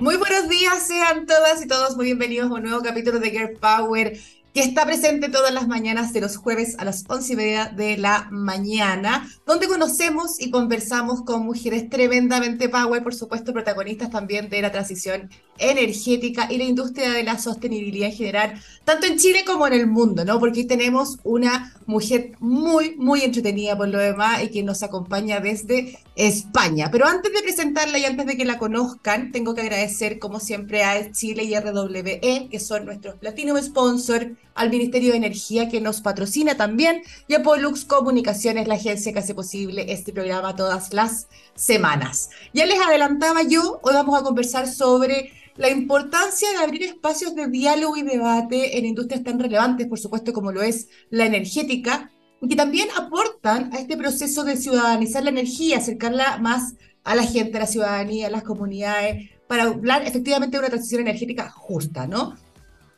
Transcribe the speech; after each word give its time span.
Muy 0.00 0.16
buenos 0.16 0.48
días, 0.48 0.86
sean 0.86 1.26
todas 1.26 1.62
y 1.62 1.68
todos 1.68 1.94
muy 1.94 2.06
bienvenidos 2.06 2.50
a 2.50 2.54
un 2.54 2.62
nuevo 2.62 2.82
capítulo 2.82 3.18
de 3.18 3.32
Girl 3.32 3.58
Power 3.60 4.18
que 4.54 4.60
está 4.60 4.84
presente 4.84 5.28
todas 5.28 5.52
las 5.52 5.68
mañanas 5.68 6.12
de 6.12 6.20
los 6.20 6.36
jueves 6.36 6.76
a 6.78 6.84
las 6.84 7.04
once 7.08 7.34
y 7.34 7.36
media 7.36 7.66
de 7.66 7.96
la 7.96 8.28
mañana, 8.30 9.28
donde 9.46 9.68
conocemos 9.68 10.40
y 10.40 10.50
conversamos 10.50 11.22
con 11.22 11.44
mujeres 11.44 11.88
tremendamente 11.88 12.68
power, 12.68 13.02
por 13.02 13.14
supuesto, 13.14 13.52
protagonistas 13.52 14.10
también 14.10 14.48
de 14.48 14.62
la 14.62 14.72
transición 14.72 15.30
energética 15.58 16.48
y 16.50 16.58
la 16.58 16.64
industria 16.64 17.10
de 17.10 17.22
la 17.22 17.38
sostenibilidad 17.38 18.08
en 18.08 18.16
general, 18.16 18.62
tanto 18.84 19.06
en 19.06 19.18
Chile 19.18 19.44
como 19.46 19.66
en 19.66 19.74
el 19.74 19.86
mundo, 19.86 20.24
¿no? 20.24 20.40
Porque 20.40 20.64
tenemos 20.64 21.18
una 21.22 21.74
mujer 21.86 22.32
muy, 22.40 22.96
muy 22.96 23.22
entretenida 23.22 23.76
por 23.76 23.88
lo 23.88 23.98
demás 23.98 24.42
y 24.42 24.48
que 24.48 24.62
nos 24.62 24.82
acompaña 24.82 25.40
desde 25.40 25.98
España. 26.16 26.88
Pero 26.90 27.06
antes 27.06 27.32
de 27.32 27.42
presentarla 27.42 27.98
y 27.98 28.04
antes 28.04 28.26
de 28.26 28.36
que 28.36 28.44
la 28.44 28.58
conozcan, 28.58 29.32
tengo 29.32 29.54
que 29.54 29.62
agradecer, 29.62 30.18
como 30.18 30.40
siempre, 30.40 30.82
a 30.82 31.12
Chile 31.12 31.44
y 31.44 31.54
RWE, 31.54 32.48
que 32.50 32.60
son 32.60 32.86
nuestros 32.86 33.16
Platinum 33.16 33.60
Sponsor 33.62 34.36
al 34.54 34.70
Ministerio 34.70 35.10
de 35.10 35.16
Energía 35.16 35.68
que 35.68 35.80
nos 35.80 36.00
patrocina 36.00 36.56
también 36.56 37.02
y 37.28 37.34
a 37.34 37.42
Pollux 37.42 37.84
Comunicaciones, 37.84 38.68
la 38.68 38.74
agencia 38.74 39.12
que 39.12 39.18
hace 39.18 39.34
posible 39.34 39.92
este 39.92 40.12
programa 40.12 40.56
todas 40.56 40.92
las 40.92 41.28
semanas. 41.54 42.30
Ya 42.52 42.66
les 42.66 42.80
adelantaba 42.80 43.42
yo, 43.42 43.80
hoy 43.82 43.94
vamos 43.94 44.18
a 44.18 44.22
conversar 44.22 44.68
sobre 44.68 45.32
la 45.56 45.70
importancia 45.70 46.50
de 46.50 46.56
abrir 46.58 46.82
espacios 46.84 47.34
de 47.34 47.48
diálogo 47.48 47.96
y 47.96 48.02
debate 48.02 48.78
en 48.78 48.86
industrias 48.86 49.22
tan 49.22 49.38
relevantes, 49.38 49.86
por 49.86 49.98
supuesto, 49.98 50.32
como 50.32 50.52
lo 50.52 50.62
es 50.62 50.88
la 51.10 51.26
energética, 51.26 52.10
y 52.40 52.48
que 52.48 52.56
también 52.56 52.88
aportan 52.96 53.70
a 53.74 53.78
este 53.78 53.96
proceso 53.96 54.44
de 54.44 54.56
ciudadanizar 54.56 55.22
la 55.22 55.30
energía, 55.30 55.78
acercarla 55.78 56.38
más 56.38 56.74
a 57.04 57.14
la 57.14 57.24
gente, 57.24 57.58
a 57.58 57.60
la 57.60 57.66
ciudadanía, 57.66 58.28
a 58.28 58.30
las 58.30 58.42
comunidades, 58.42 59.30
para 59.46 59.64
hablar 59.64 60.06
efectivamente 60.06 60.56
de 60.56 60.60
una 60.60 60.70
transición 60.70 61.02
energética 61.02 61.50
justa, 61.50 62.06
¿no? 62.06 62.36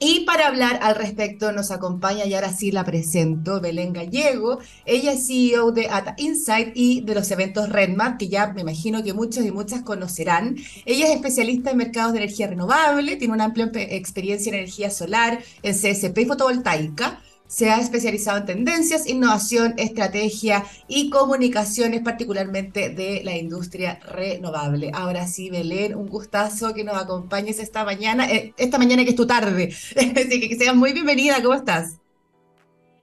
Y 0.04 0.24
para 0.24 0.48
hablar 0.48 0.80
al 0.82 0.96
respecto 0.96 1.52
nos 1.52 1.70
acompaña, 1.70 2.26
y 2.26 2.34
ahora 2.34 2.52
sí 2.52 2.72
la 2.72 2.84
presento, 2.84 3.60
Belén 3.60 3.92
Gallego. 3.92 4.58
Ella 4.84 5.12
es 5.12 5.28
CEO 5.28 5.70
de 5.70 5.88
Ata 5.90 6.16
Insight 6.18 6.72
y 6.74 7.02
de 7.02 7.14
los 7.14 7.30
eventos 7.30 7.68
Redmap, 7.68 8.18
que 8.18 8.26
ya 8.26 8.52
me 8.52 8.62
imagino 8.62 9.04
que 9.04 9.14
muchos 9.14 9.44
y 9.44 9.52
muchas 9.52 9.82
conocerán. 9.82 10.56
Ella 10.86 11.06
es 11.06 11.14
especialista 11.14 11.70
en 11.70 11.76
mercados 11.76 12.14
de 12.14 12.18
energía 12.18 12.48
renovable, 12.48 13.14
tiene 13.14 13.32
una 13.32 13.44
amplia 13.44 13.70
experiencia 13.74 14.50
en 14.50 14.58
energía 14.58 14.90
solar, 14.90 15.38
en 15.62 15.72
CSP 15.72 16.18
y 16.18 16.26
fotovoltaica 16.26 17.20
se 17.52 17.68
ha 17.68 17.78
especializado 17.78 18.38
en 18.38 18.46
tendencias, 18.46 19.06
innovación, 19.06 19.74
estrategia 19.76 20.64
y 20.88 21.10
comunicaciones, 21.10 22.00
particularmente 22.00 22.88
de 22.88 23.20
la 23.24 23.36
industria 23.36 24.00
renovable. 24.10 24.90
Ahora 24.94 25.26
sí, 25.26 25.50
Belén, 25.50 25.94
un 25.94 26.08
gustazo 26.08 26.72
que 26.72 26.82
nos 26.82 26.96
acompañes 26.96 27.58
esta 27.58 27.84
mañana, 27.84 28.24
eh, 28.32 28.54
esta 28.56 28.78
mañana 28.78 29.04
que 29.04 29.10
es 29.10 29.16
tu 29.16 29.26
tarde. 29.26 29.68
Así 29.96 30.40
que 30.40 30.48
que 30.48 30.56
seas 30.56 30.74
muy 30.74 30.94
bienvenida, 30.94 31.42
¿cómo 31.42 31.52
estás? 31.52 31.98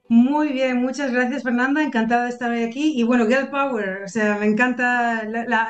Muy 0.08 0.52
bien, 0.52 0.78
muchas 0.78 1.12
gracias 1.12 1.44
Fernanda, 1.44 1.84
encantada 1.84 2.24
de 2.24 2.30
estar 2.30 2.52
aquí. 2.52 3.00
Y 3.00 3.04
bueno, 3.04 3.28
Girl 3.28 3.50
Power, 3.52 4.02
o 4.04 4.08
sea, 4.08 4.36
me 4.40 4.48
encanta 4.48 5.26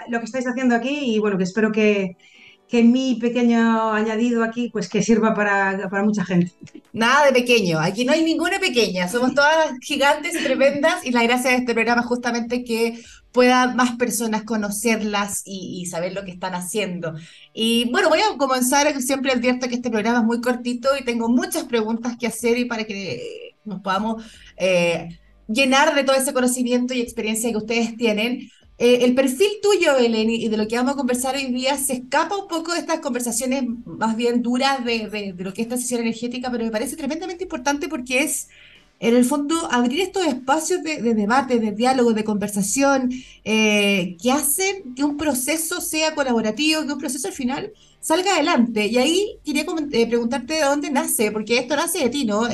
lo 0.07 0.19
que 0.19 0.25
estáis 0.25 0.47
haciendo 0.47 0.73
aquí 0.75 1.15
y 1.15 1.19
bueno, 1.19 1.37
que 1.37 1.43
espero 1.43 1.73
que, 1.73 2.15
que 2.69 2.83
mi 2.83 3.15
pequeño 3.15 3.91
añadido 3.91 4.43
aquí, 4.43 4.69
pues 4.69 4.87
que 4.87 5.01
sirva 5.01 5.33
para, 5.33 5.89
para 5.89 6.03
mucha 6.03 6.23
gente. 6.23 6.51
Nada 6.93 7.25
de 7.25 7.33
pequeño, 7.33 7.79
aquí 7.79 8.05
no 8.05 8.13
hay 8.13 8.23
ninguna 8.23 8.59
pequeña, 8.59 9.07
somos 9.07 9.33
todas 9.33 9.73
gigantes 9.81 10.39
y 10.39 10.43
tremendas 10.43 11.03
y 11.03 11.11
la 11.11 11.23
gracia 11.23 11.49
de 11.49 11.57
este 11.57 11.73
programa 11.73 12.01
es 12.01 12.07
justamente 12.07 12.63
que 12.63 13.01
puedan 13.31 13.75
más 13.75 13.95
personas 13.95 14.43
conocerlas 14.43 15.41
y, 15.45 15.85
saber 15.87 16.13
lo 16.13 16.23
que 16.23 16.31
están 16.31 16.53
haciendo. 16.53 17.15
Y 17.53 17.89
bueno, 17.91 18.09
voy 18.09 18.19
a 18.19 18.37
comenzar, 18.37 19.01
siempre 19.01 19.31
advierto 19.31 19.67
que 19.67 19.75
este 19.75 19.89
programa 19.89 20.19
es 20.19 20.25
muy 20.25 20.41
cortito 20.41 20.89
y 20.99 21.03
tengo 21.03 21.27
muchas 21.27 21.63
preguntas 21.63 22.17
que 22.19 22.27
hacer 22.27 22.57
y 22.57 22.65
para 22.65 22.83
que 22.83 23.55
nos 23.65 23.81
podamos 23.81 24.23
eh, 24.57 25.19
llenar 25.47 25.95
de 25.95 26.03
todo 26.03 26.15
ese 26.15 26.33
conocimiento 26.33 26.93
y 26.93 27.01
experiencia 27.01 27.49
que 27.49 27.57
ustedes 27.57 27.97
tienen. 27.97 28.49
Eh, 28.79 29.03
el 29.03 29.13
perfil 29.13 29.49
tuyo, 29.61 29.97
Eleni, 29.97 30.35
y 30.35 30.47
de 30.47 30.55
lo 30.55 30.65
que 30.65 30.77
vamos 30.77 30.93
a 30.93 30.95
conversar 30.95 31.35
hoy 31.35 31.47
día, 31.47 31.77
se 31.77 31.93
escapa 31.93 32.37
un 32.37 32.47
poco 32.47 32.71
de 32.71 32.79
estas 32.79 33.01
conversaciones 33.01 33.65
más 33.85 34.15
bien 34.15 34.41
duras 34.41 34.85
de, 34.85 35.09
de, 35.09 35.43
lo 35.43 35.53
que 35.53 35.63
es 35.63 35.67
transición 35.67 35.99
energética, 35.99 36.49
pero 36.49 36.63
me 36.63 36.71
parece 36.71 36.95
tremendamente 36.95 37.43
importante 37.43 37.89
porque 37.89 38.23
es, 38.23 38.47
en 39.01 39.17
el 39.17 39.25
fondo, 39.25 39.67
abrir 39.69 39.99
estos 39.99 40.25
espacios 40.25 40.81
de, 40.81 41.01
debate, 41.13 41.59
de 41.59 41.73
diálogo, 41.73 42.13
de 42.13 42.23
conversación, 42.23 43.11
eh, 43.43 44.15
que 44.21 44.31
hacen 44.31 44.95
que 44.95 45.03
un 45.03 45.17
proceso 45.17 45.81
sea 45.81 46.15
colaborativo, 46.15 46.85
que 46.85 46.93
un 46.93 46.99
proceso 46.99 47.27
al 47.27 47.33
final 47.33 47.73
salga 47.99 48.31
adelante. 48.35 48.87
Y 48.87 48.97
ahí 48.97 49.39
quería 49.43 49.65
eh, 49.91 50.07
preguntarte 50.07 50.53
de 50.53 50.61
dónde 50.61 50.89
nace, 50.89 51.31
porque 51.33 51.57
esto 51.57 51.75
nace 51.75 51.99
de 51.99 52.09
ti, 52.09 52.23
¿no? 52.23 52.47
la 52.47 52.53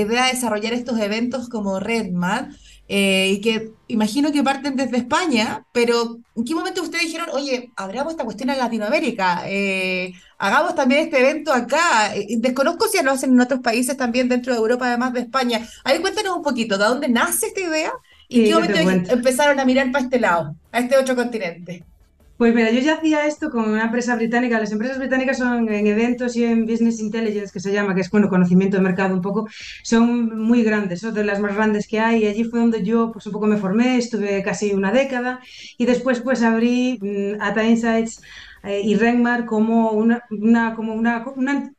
idea 0.00 0.26
de 0.26 0.32
desarrollar 0.32 0.74
estos 0.74 1.00
eventos 1.00 1.48
como 1.48 1.80
Redmad. 1.80 2.48
Eh, 2.86 3.30
y 3.32 3.40
que 3.40 3.72
imagino 3.88 4.30
que 4.30 4.42
parten 4.42 4.76
desde 4.76 4.98
España, 4.98 5.64
pero 5.72 6.18
¿en 6.36 6.44
qué 6.44 6.54
momento 6.54 6.82
ustedes 6.82 7.04
dijeron, 7.04 7.28
oye, 7.32 7.70
abramos 7.76 8.12
esta 8.12 8.24
cuestión 8.24 8.50
en 8.50 8.58
Latinoamérica, 8.58 9.44
eh, 9.46 10.12
hagamos 10.36 10.74
también 10.74 11.02
este 11.02 11.20
evento 11.20 11.52
acá? 11.52 12.14
Eh, 12.14 12.36
desconozco 12.38 12.86
si 12.88 13.02
lo 13.02 13.12
hacen 13.12 13.32
en 13.32 13.40
otros 13.40 13.60
países 13.60 13.96
también 13.96 14.28
dentro 14.28 14.52
de 14.52 14.58
Europa, 14.58 14.86
además 14.86 15.14
de 15.14 15.20
España. 15.20 15.66
Ahí 15.82 15.98
cuéntanos 16.00 16.36
un 16.36 16.42
poquito, 16.42 16.76
¿de 16.76 16.84
dónde 16.84 17.08
nace 17.08 17.46
esta 17.46 17.60
idea? 17.60 17.92
¿Y 18.28 18.40
en 18.40 18.46
qué 18.46 18.54
momento 18.54 19.12
empezaron 19.12 19.58
a 19.60 19.64
mirar 19.64 19.90
para 19.90 20.04
este 20.04 20.20
lado, 20.20 20.54
a 20.70 20.80
este 20.80 20.98
otro 20.98 21.16
continente? 21.16 21.84
Pues 22.36 22.52
mira, 22.52 22.72
yo 22.72 22.80
ya 22.80 22.94
hacía 22.94 23.26
esto 23.26 23.48
con 23.48 23.70
una 23.70 23.84
empresa 23.84 24.16
británica. 24.16 24.58
Las 24.58 24.72
empresas 24.72 24.98
británicas 24.98 25.38
son 25.38 25.68
en 25.68 25.86
eventos 25.86 26.34
y 26.34 26.44
en 26.44 26.66
business 26.66 26.98
intelligence, 26.98 27.52
que 27.52 27.60
se 27.60 27.72
llama, 27.72 27.94
que 27.94 28.00
es 28.00 28.10
bueno, 28.10 28.28
conocimiento 28.28 28.76
de 28.76 28.82
mercado 28.82 29.14
un 29.14 29.20
poco, 29.20 29.46
son 29.84 30.36
muy 30.36 30.64
grandes, 30.64 31.00
son 31.00 31.14
de 31.14 31.24
las 31.24 31.38
más 31.38 31.54
grandes 31.54 31.86
que 31.86 32.00
hay. 32.00 32.24
Y 32.24 32.26
allí 32.26 32.44
fue 32.44 32.58
donde 32.58 32.82
yo 32.82 33.12
pues 33.12 33.26
un 33.26 33.32
poco 33.32 33.46
me 33.46 33.56
formé, 33.56 33.98
estuve 33.98 34.42
casi 34.42 34.72
una 34.72 34.90
década 34.90 35.40
y 35.78 35.86
después 35.86 36.20
pues 36.20 36.42
abrí 36.42 36.98
mm, 37.00 37.40
Ata 37.40 37.64
Insights 37.64 38.20
eh, 38.64 38.80
y 38.82 38.96
Renmar 38.96 39.46
como 39.46 39.92
una, 39.92 40.24
una, 40.30 40.74
como 40.74 40.94
una, 40.94 41.24
una 41.36 41.70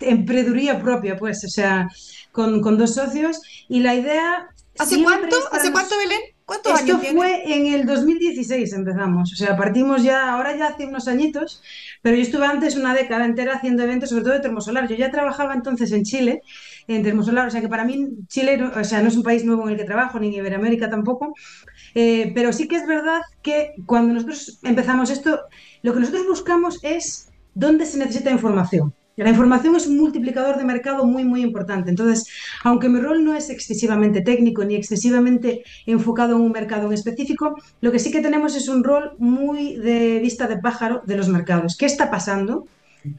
emprendeduría 0.00 0.80
propia, 0.80 1.16
pues, 1.16 1.44
o 1.44 1.48
sea, 1.48 1.88
con, 2.32 2.62
con 2.62 2.78
dos 2.78 2.94
socios. 2.94 3.40
Y 3.68 3.80
la 3.80 3.94
idea... 3.94 4.48
¿Hace 4.78 5.02
cuánto? 5.02 5.36
¿Hace 5.52 5.72
cuánto, 5.72 5.96
Belén? 5.98 6.37
¿Cuántos 6.48 6.80
Esto 6.80 6.98
fue 6.98 7.42
en 7.44 7.66
el 7.66 7.84
2016 7.84 8.72
empezamos, 8.72 9.34
o 9.34 9.36
sea, 9.36 9.54
partimos 9.54 10.02
ya, 10.02 10.32
ahora 10.32 10.56
ya 10.56 10.68
hace 10.68 10.86
unos 10.86 11.06
añitos, 11.06 11.62
pero 12.00 12.16
yo 12.16 12.22
estuve 12.22 12.46
antes 12.46 12.74
una 12.74 12.94
década 12.94 13.26
entera 13.26 13.56
haciendo 13.56 13.82
eventos, 13.82 14.08
sobre 14.08 14.22
todo 14.24 14.32
de 14.32 14.40
termosolar. 14.40 14.88
Yo 14.88 14.96
ya 14.96 15.10
trabajaba 15.10 15.52
entonces 15.52 15.92
en 15.92 16.04
Chile, 16.04 16.40
en 16.86 17.02
termosolar, 17.02 17.48
o 17.48 17.50
sea 17.50 17.60
que 17.60 17.68
para 17.68 17.84
mí 17.84 18.08
Chile, 18.28 18.64
o 18.64 18.82
sea, 18.82 19.02
no 19.02 19.08
es 19.08 19.16
un 19.18 19.24
país 19.24 19.44
nuevo 19.44 19.64
en 19.64 19.74
el 19.74 19.76
que 19.76 19.84
trabajo, 19.84 20.18
ni 20.18 20.28
en 20.28 20.32
Iberoamérica 20.36 20.88
tampoco, 20.88 21.34
eh, 21.94 22.32
pero 22.34 22.54
sí 22.54 22.66
que 22.66 22.76
es 22.76 22.86
verdad 22.86 23.20
que 23.42 23.74
cuando 23.84 24.14
nosotros 24.14 24.58
empezamos 24.62 25.10
esto, 25.10 25.40
lo 25.82 25.92
que 25.92 26.00
nosotros 26.00 26.26
buscamos 26.26 26.78
es 26.82 27.28
dónde 27.52 27.84
se 27.84 27.98
necesita 27.98 28.30
información. 28.30 28.94
La 29.24 29.30
información 29.30 29.74
es 29.74 29.86
un 29.86 29.96
multiplicador 29.96 30.56
de 30.56 30.64
mercado 30.64 31.04
muy, 31.04 31.24
muy 31.24 31.42
importante. 31.42 31.90
Entonces, 31.90 32.26
aunque 32.62 32.88
mi 32.88 33.00
rol 33.00 33.24
no 33.24 33.34
es 33.34 33.50
excesivamente 33.50 34.20
técnico 34.20 34.64
ni 34.64 34.76
excesivamente 34.76 35.64
enfocado 35.86 36.36
en 36.36 36.42
un 36.42 36.52
mercado 36.52 36.86
en 36.86 36.92
específico, 36.92 37.56
lo 37.80 37.90
que 37.90 37.98
sí 37.98 38.12
que 38.12 38.20
tenemos 38.20 38.54
es 38.54 38.68
un 38.68 38.84
rol 38.84 39.12
muy 39.18 39.76
de 39.76 40.20
vista 40.20 40.46
de 40.46 40.58
pájaro 40.58 41.02
de 41.04 41.16
los 41.16 41.28
mercados. 41.28 41.76
¿Qué 41.76 41.86
está 41.86 42.10
pasando? 42.10 42.66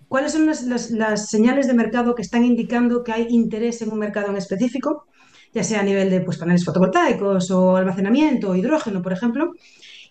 ¿Cuáles 0.07 0.31
son 0.31 0.45
las, 0.45 1.29
señales 1.29 1.67
de 1.67 1.73
mercado 1.73 2.15
que 2.15 2.21
están 2.21 2.45
indicando 2.45 3.03
que 3.03 3.11
hay 3.11 3.27
interés 3.29 3.81
en 3.81 3.91
un 3.91 3.99
mercado 3.99 4.29
en 4.29 4.37
específico? 4.37 5.05
ya 5.51 5.63
sea 5.63 5.79
a 5.79 5.83
nivel 5.83 6.11
de 6.11 6.21
pues, 6.21 6.37
paneles 6.37 6.63
fotovoltaicos 6.63 7.49
o 7.49 7.75
almacenamiento 7.75 8.51
o 8.51 8.55
hidrógeno, 8.55 9.01
por 9.01 9.13
ejemplo, 9.13 9.53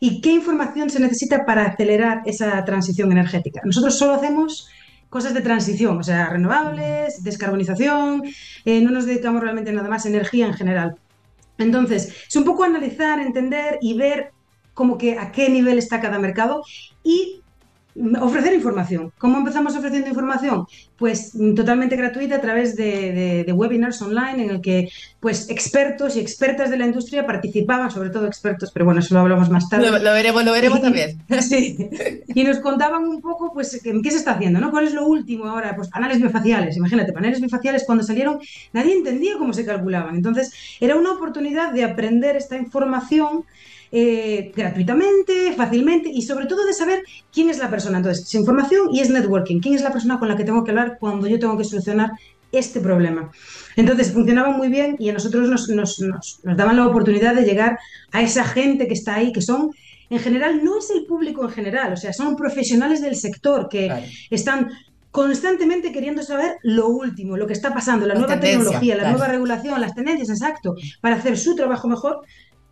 y 0.00 0.20
qué 0.20 0.32
información 0.32 0.90
se 0.90 0.98
necesita 0.98 1.44
para 1.46 1.64
acelerar 1.64 2.22
esa 2.26 2.64
transición 2.64 3.12
energética. 3.12 3.60
Nosotros 3.64 3.96
solo 3.96 4.14
hacemos 4.14 4.68
cosas 5.08 5.34
de 5.34 5.40
transición, 5.40 5.98
o 5.98 6.02
sea, 6.02 6.28
renovables, 6.28 7.22
descarbonización, 7.22 8.22
eh, 8.64 8.80
no 8.80 8.90
nos 8.90 9.06
dedicamos 9.06 9.42
realmente 9.42 9.72
nada 9.72 9.88
más 9.88 10.04
a 10.04 10.08
energía 10.08 10.46
en 10.46 10.54
general. 10.54 10.96
Entonces, 11.58 12.14
es 12.28 12.36
un 12.36 12.44
poco 12.44 12.64
analizar, 12.64 13.18
entender 13.18 13.78
y 13.80 13.94
ver 13.94 14.32
como 14.74 14.96
que 14.96 15.18
a 15.18 15.32
qué 15.32 15.48
nivel 15.48 15.78
está 15.78 16.00
cada 16.00 16.18
mercado 16.18 16.62
y 17.02 17.42
ofrecer 18.20 18.54
información. 18.54 19.12
¿Cómo 19.18 19.38
empezamos 19.38 19.76
ofreciendo 19.76 20.08
información? 20.08 20.66
Pues 20.96 21.34
mm, 21.34 21.54
totalmente 21.54 21.96
gratuita 21.96 22.36
a 22.36 22.40
través 22.40 22.76
de, 22.76 23.44
webinars 23.54 24.00
online 24.02 24.44
en 24.44 24.50
el 24.50 24.60
que 24.60 24.88
pues 25.20 25.50
expertos 25.50 26.16
y 26.16 26.20
expertas 26.20 26.70
de 26.70 26.78
la 26.78 26.86
industria 26.86 27.26
participaban, 27.26 27.90
sobre 27.90 28.10
todo 28.10 28.26
expertos, 28.26 28.70
pero 28.72 28.84
bueno, 28.84 29.00
eso 29.00 29.14
lo 29.14 29.20
hablamos 29.20 29.50
más 29.50 29.68
tarde. 29.68 29.90
Lo, 29.90 30.12
veremos, 30.12 30.44
lo 30.44 30.52
veremos 30.52 30.80
también. 30.80 31.18
Sí. 31.40 31.76
Y 32.34 32.44
nos 32.44 32.58
contaban 32.58 33.04
un 33.04 33.20
poco 33.20 33.52
pues 33.52 33.80
qué 33.82 34.10
se 34.10 34.16
está 34.16 34.32
haciendo, 34.32 34.60
¿no? 34.60 34.70
¿Cuál 34.70 34.86
es 34.86 34.92
lo 34.92 35.06
último 35.06 35.46
ahora? 35.46 35.74
Pues 35.74 35.88
paneles 35.88 36.20
biofaciales. 36.20 36.76
Imagínate, 36.76 37.12
paneles 37.12 37.40
biofaciales 37.40 37.84
cuando 37.84 38.04
salieron 38.04 38.38
nadie 38.72 38.94
entendía 38.94 39.38
cómo 39.38 39.52
se 39.52 39.64
calculaban. 39.64 40.16
Entonces, 40.16 40.52
era 40.80 40.96
una 40.96 41.12
oportunidad 41.12 41.72
de 41.72 41.84
aprender 41.84 42.36
esta 42.36 42.56
información 42.56 43.44
eh, 43.90 44.52
gratuitamente, 44.54 45.52
fácilmente 45.54 46.10
y 46.12 46.22
sobre 46.22 46.46
todo 46.46 46.66
de 46.66 46.72
saber 46.72 47.02
quién 47.32 47.48
es 47.50 47.58
la 47.58 47.70
persona. 47.70 47.98
Entonces, 47.98 48.26
es 48.26 48.34
información 48.34 48.88
y 48.92 49.00
es 49.00 49.10
networking. 49.10 49.60
¿Quién 49.60 49.74
es 49.74 49.82
la 49.82 49.92
persona 49.92 50.18
con 50.18 50.28
la 50.28 50.36
que 50.36 50.44
tengo 50.44 50.64
que 50.64 50.70
hablar 50.70 50.98
cuando 51.00 51.26
yo 51.26 51.38
tengo 51.38 51.56
que 51.56 51.64
solucionar 51.64 52.10
este 52.52 52.80
problema? 52.80 53.30
Entonces, 53.76 54.12
funcionaba 54.12 54.50
muy 54.50 54.68
bien 54.68 54.96
y 54.98 55.08
a 55.08 55.12
nosotros 55.12 55.48
nos, 55.48 55.68
nos, 55.68 56.00
nos, 56.00 56.40
nos 56.42 56.56
daban 56.56 56.76
la 56.76 56.86
oportunidad 56.86 57.34
de 57.34 57.44
llegar 57.44 57.78
a 58.12 58.22
esa 58.22 58.44
gente 58.44 58.86
que 58.88 58.94
está 58.94 59.14
ahí, 59.14 59.32
que 59.32 59.42
son 59.42 59.70
en 60.10 60.18
general 60.18 60.64
no 60.64 60.78
es 60.78 60.90
el 60.90 61.04
público 61.04 61.44
en 61.44 61.50
general, 61.50 61.92
o 61.92 61.96
sea, 61.96 62.12
son 62.12 62.36
profesionales 62.36 63.02
del 63.02 63.16
sector 63.16 63.68
que 63.68 63.86
claro. 63.86 64.06
están 64.30 64.70
constantemente 65.10 65.90
queriendo 65.92 66.22
saber 66.22 66.56
lo 66.62 66.88
último, 66.88 67.36
lo 67.36 67.46
que 67.46 67.52
está 67.52 67.72
pasando, 67.72 68.06
la 68.06 68.14
nueva 68.14 68.38
tecnología, 68.38 68.94
la 68.94 69.02
claro. 69.02 69.18
nueva 69.18 69.32
regulación, 69.32 69.80
las 69.80 69.94
tendencias, 69.94 70.30
exacto, 70.30 70.76
para 71.00 71.16
hacer 71.16 71.36
su 71.38 71.54
trabajo 71.54 71.88
mejor, 71.88 72.20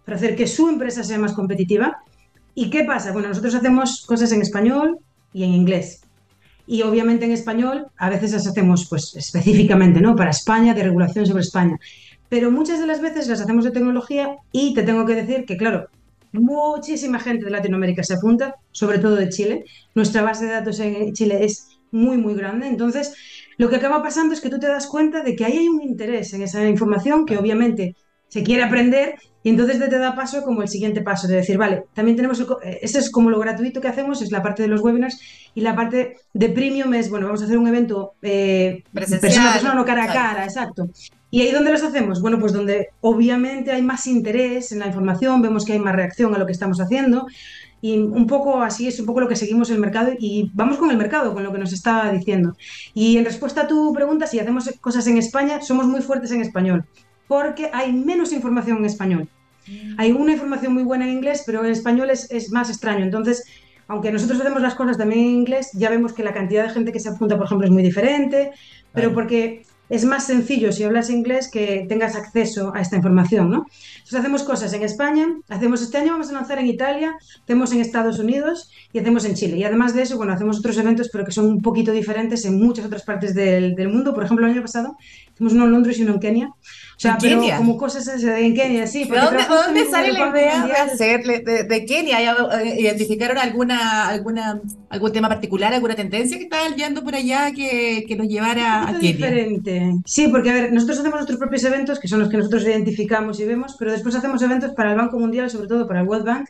para 0.07 0.17
hacer 0.17 0.37
que 0.37 0.47
su 0.47 0.69
empresa 0.69 1.05
sea 1.05 1.19
más 1.19 1.35
competitiva. 1.35 1.99
¿Y 2.55 2.71
qué 2.71 2.85
pasa? 2.85 3.13
Bueno, 3.13 3.29
nosotros 3.29 3.55
hacemos 3.57 4.07
cosas 4.07 4.33
en 4.33 4.41
español 4.41 4.99
y 5.33 5.43
en 5.43 5.51
inglés. 5.51 6.01
Y 6.67 6.83
obviamente 6.83 7.27
en 7.27 7.33
español 7.33 7.89
a 7.99 8.09
veces 8.09 8.33
las 8.33 8.47
hacemos 8.47 8.89
pues 8.89 9.15
específicamente, 9.17 10.01
¿no? 10.01 10.17
Para 10.17 10.31
España, 10.31 10.75
de 10.75 10.85
regulación 10.85 11.27
sobre 11.27 11.43
España. 11.43 11.77
Pero 12.29 12.51
muchas 12.51 12.81
de 12.81 12.87
las 12.87 13.01
veces 13.01 13.29
las 13.29 13.41
hacemos 13.41 13.65
de 13.65 13.73
tecnología 13.73 14.37
y 14.53 14.75
te 14.75 14.85
tengo 14.85 15.05
que 15.05 15.15
decir 15.17 15.45
que, 15.45 15.57
claro, 15.57 15.89
muchísima 16.33 17.19
gente 17.19 17.45
de 17.45 17.51
Latinoamérica 17.51 18.05
se 18.05 18.15
apunta, 18.15 18.55
sobre 18.71 18.99
todo 19.01 19.17
de 19.17 19.29
Chile. 19.29 19.65
Nuestra 19.95 20.23
base 20.23 20.47
de 20.47 20.53
datos 20.53 20.79
en 20.79 21.13
Chile 21.15 21.45
es 21.45 21.69
muy, 21.91 22.17
muy 22.17 22.35
grande. 22.35 22.69
Entonces, 22.69 23.13
lo 23.59 23.69
que 23.69 23.77
acaba 23.77 24.03
pasando 24.03 24.35
es 24.35 24.41
que 24.41 24.51
tú 24.51 24.59
te 24.61 24.69
das 24.69 24.87
cuenta 24.87 25.23
de 25.23 25.35
que 25.35 25.45
ahí 25.45 25.59
hay 25.59 25.69
un 25.69 25.83
interés 25.83 26.33
en 26.33 26.43
esa 26.43 26.65
información 26.69 27.27
que 27.27 27.39
obviamente 27.39 27.97
se 28.29 28.43
quiere 28.43 28.63
aprender 28.63 29.17
y 29.47 29.51
entonces 29.51 29.79
te, 29.79 29.99
da 30.01 30.17
paso 30.17 30.43
como 30.43 30.63
el 30.63 30.69
siguiente 30.69 31.03
paso 31.03 31.29
de 31.29 31.37
decir, 31.37 31.57
vale, 31.57 31.85
también 31.95 32.17
tenemos, 32.17 32.41
eh, 32.41 32.81
eso 32.83 32.99
es 32.99 33.09
como 33.13 33.31
lo 33.31 33.39
gratuito 33.39 33.81
que 33.81 33.87
hacemos, 33.87 34.21
es 34.21 34.33
la 34.33 34.43
parte 34.43 34.63
de 34.63 34.69
los 34.69 34.81
webinars 34.81 35.21
y 35.55 35.61
la 35.61 35.77
parte 35.77 36.17
de 36.35 36.49
premium 36.49 36.93
es, 36.95 37.09
bueno, 37.09 37.27
vamos 37.27 37.43
a 37.43 37.45
hacer 37.45 37.57
un 37.57 37.69
evento 37.69 38.15
eh, 38.23 38.83
persona 38.93 39.51
a 39.51 39.53
persona, 39.53 39.75
no 39.75 39.85
cara 39.85 40.03
a 40.03 40.13
cara, 40.13 40.45
exacto. 40.45 40.89
¿Y 41.31 41.43
ahí 41.43 41.53
dónde 41.53 41.71
los 41.71 41.85
hacemos? 41.85 42.21
Bueno, 42.21 42.41
pues 42.41 42.55
donde 42.55 42.89
obviamente 43.03 43.71
hay 43.71 43.83
más 43.83 44.09
interés 44.09 44.73
en 44.73 44.81
la 44.81 44.89
información, 44.89 45.41
vemos 45.41 45.65
que 45.65 45.75
hay 45.75 45.79
más 45.79 45.95
reacción 45.95 46.35
a 46.35 46.39
lo 46.39 46.47
que 46.47 46.53
estamos 46.53 46.81
haciendo 46.81 47.29
y 47.81 47.99
un 47.99 48.27
poco 48.27 48.63
así 48.63 48.89
es 48.89 48.99
un 48.99 49.07
poco 49.07 49.21
lo 49.21 49.29
que 49.29 49.37
seguimos 49.37 49.71
el 49.71 49.79
mercado 49.79 50.11
y 50.19 50.51
vamos 50.55 50.77
con 50.77 50.91
el 50.91 50.97
mercado, 50.97 51.35
con 51.35 51.45
lo 51.45 51.53
que 51.53 51.59
nos 51.59 51.73
está 51.73 52.11
diciendo. 52.11 52.57
Y 52.95 53.17
en 53.17 53.25
respuesta 53.25 53.61
a 53.61 53.69
tu 53.69 53.93
pregunta, 53.93 54.27
si 54.27 54.41
hacemos 54.41 54.69
cosas 54.81 55.07
en 55.07 55.19
España, 55.19 55.61
somos 55.61 55.87
muy 55.87 56.03
fuertes 56.03 56.33
en 56.33 56.41
español, 56.41 56.85
porque 57.29 57.71
hay 57.73 57.93
menos 57.93 58.33
información 58.33 58.79
en 58.79 58.87
español. 58.87 59.29
Hay 59.99 60.13
una 60.13 60.33
información 60.33 60.73
muy 60.75 60.83
buena 60.83 61.07
en 61.07 61.13
inglés, 61.13 61.43
pero 61.47 61.65
en 61.65 61.71
español 61.71 62.11
es, 62.11 62.31
es 62.31 62.51
más 62.51 62.71
extraño. 62.71 63.05
Entonces, 63.05 63.45
aunque 63.89 64.11
nosotros 64.11 64.41
hacemos 64.41 64.63
las 64.63 64.75
cosas 64.75 64.99
también 64.99 65.21
en 65.21 65.27
inglés, 65.27 65.71
ya 65.75 65.91
vemos 65.91 66.13
que 66.13 66.25
la 66.25 66.35
cantidad 66.35 66.65
de 66.65 66.71
gente 66.71 66.93
que 66.93 67.01
se 67.01 67.09
apunta, 67.09 67.37
por 67.37 67.47
ejemplo, 67.47 67.67
es 67.67 67.73
muy 67.73 67.83
diferente, 67.83 68.51
pero 68.93 69.13
porque 69.13 69.65
es 69.89 70.05
más 70.05 70.27
sencillo 70.27 70.73
si 70.73 70.83
hablas 70.83 71.11
inglés 71.11 71.49
que 71.49 71.87
tengas 71.89 72.17
acceso 72.17 72.73
a 72.75 72.81
esta 72.81 72.97
información, 72.97 73.51
¿no? 73.51 73.67
Entonces 73.97 74.19
hacemos 74.19 74.43
cosas 74.43 74.73
en 74.73 74.83
España, 74.83 75.27
hacemos 75.49 75.81
este 75.83 75.99
año 75.99 76.13
vamos 76.13 76.31
a 76.31 76.33
lanzar 76.33 76.59
en 76.59 76.67
Italia, 76.67 77.15
hacemos 77.43 77.73
en 77.73 77.81
Estados 77.81 78.19
Unidos 78.19 78.71
y 78.93 78.99
hacemos 78.99 79.25
en 79.25 79.35
Chile. 79.35 79.57
Y 79.59 79.65
además 79.65 79.95
de 79.95 80.03
eso, 80.03 80.17
bueno, 80.17 80.33
hacemos 80.33 80.59
otros 80.59 80.77
eventos, 80.79 81.09
pero 81.13 81.25
que 81.25 81.31
son 81.31 81.47
un 81.47 81.63
poquito 81.63 81.93
diferentes 81.93 82.45
en 82.45 82.59
muchas 82.59 82.87
otras 82.87 83.05
partes 83.05 83.35
del, 83.35 83.75
del 83.77 83.89
mundo. 83.89 84.13
Por 84.13 84.25
ejemplo, 84.25 84.47
el 84.47 84.53
año 84.53 84.63
pasado 84.63 84.97
hicimos 85.37 85.53
uno 85.53 85.67
en 85.67 85.73
Londres 85.73 85.99
y 85.99 86.03
uno 86.03 86.15
en 86.15 86.21
Kenia. 86.21 86.47
O 86.49 86.99
sea, 86.99 87.19
pero 87.21 87.41
Kenia? 87.41 87.59
como 87.59 87.77
cosas 87.77 88.09
en 88.09 88.55
Kenia, 88.55 88.87
sí. 88.87 89.05
¿De 89.05 89.19
dónde, 89.19 89.45
¿dónde 89.47 89.85
sale 89.85 90.13
la 90.15 90.31
idea 90.31 90.67
de 90.67 90.73
hacer 90.73 91.23
de, 91.25 91.65
de, 91.65 91.85
Kenia? 91.85 92.23
Eh, 92.23 92.81
¿Identificaron 92.81 93.37
alguna, 93.37 94.09
alguna, 94.09 94.63
algún 94.89 95.13
tema 95.13 95.29
particular, 95.29 95.75
alguna 95.75 95.95
tendencia 95.95 96.39
que 96.39 96.45
estaba 96.45 96.75
yendo 96.75 97.05
por 97.05 97.15
allá 97.15 97.53
que, 97.53 98.07
que 98.09 98.17
nos 98.17 98.29
llevara 98.29 98.85
a 98.89 98.93
Kenia? 98.99 99.13
diferente. 99.13 99.97
Sí, 100.07 100.29
porque 100.29 100.49
a 100.49 100.55
ver, 100.55 100.73
nosotros 100.73 101.01
hacemos 101.01 101.17
nuestros 101.17 101.39
propios 101.39 101.65
eventos, 101.65 102.01
que 102.01 102.09
son 102.09 102.21
los 102.21 102.31
que 102.31 102.39
nosotros 102.39 102.63
identificamos 102.63 103.39
y 103.39 103.45
vemos, 103.45 103.77
pero 103.79 103.93
después 103.93 104.15
hacemos 104.15 104.41
eventos 104.41 104.73
para 104.73 104.93
el 104.93 104.97
Banco 104.97 105.19
Mundial, 105.19 105.51
sobre 105.51 105.69
todo 105.69 105.87
para 105.87 106.01
el 106.01 106.09
World 106.09 106.25
Bank, 106.25 106.49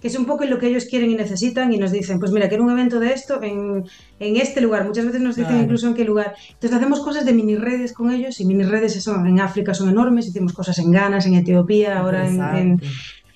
que 0.00 0.08
es 0.08 0.18
un 0.18 0.24
poco 0.24 0.44
lo 0.44 0.58
que 0.58 0.68
ellos 0.68 0.86
quieren 0.86 1.10
y 1.10 1.14
necesitan 1.14 1.72
y 1.72 1.78
nos 1.78 1.92
dicen, 1.92 2.18
pues 2.18 2.32
mira, 2.32 2.48
quiero 2.48 2.64
un 2.64 2.70
evento 2.70 2.98
de 3.00 3.12
esto 3.12 3.42
en, 3.42 3.84
en 4.18 4.36
este 4.36 4.60
lugar. 4.60 4.86
Muchas 4.86 5.04
veces 5.04 5.20
nos 5.20 5.36
dicen 5.36 5.50
claro. 5.50 5.64
incluso 5.64 5.88
en 5.88 5.94
qué 5.94 6.04
lugar. 6.04 6.34
Entonces 6.48 6.72
hacemos 6.72 7.00
cosas 7.00 7.24
de 7.24 7.32
mini 7.32 7.56
redes 7.56 7.92
con 7.92 8.10
ellos 8.10 8.40
y 8.40 8.46
mini 8.46 8.64
redes 8.64 9.02
son, 9.02 9.26
en 9.26 9.40
África 9.40 9.74
son 9.74 9.88
enormes, 9.88 10.26
hicimos 10.26 10.52
cosas 10.52 10.78
en 10.78 10.90
Ghana, 10.90 11.18
en 11.24 11.34
Etiopía, 11.34 11.98
ahora 11.98 12.26
en, 12.26 12.40
en, 12.40 12.80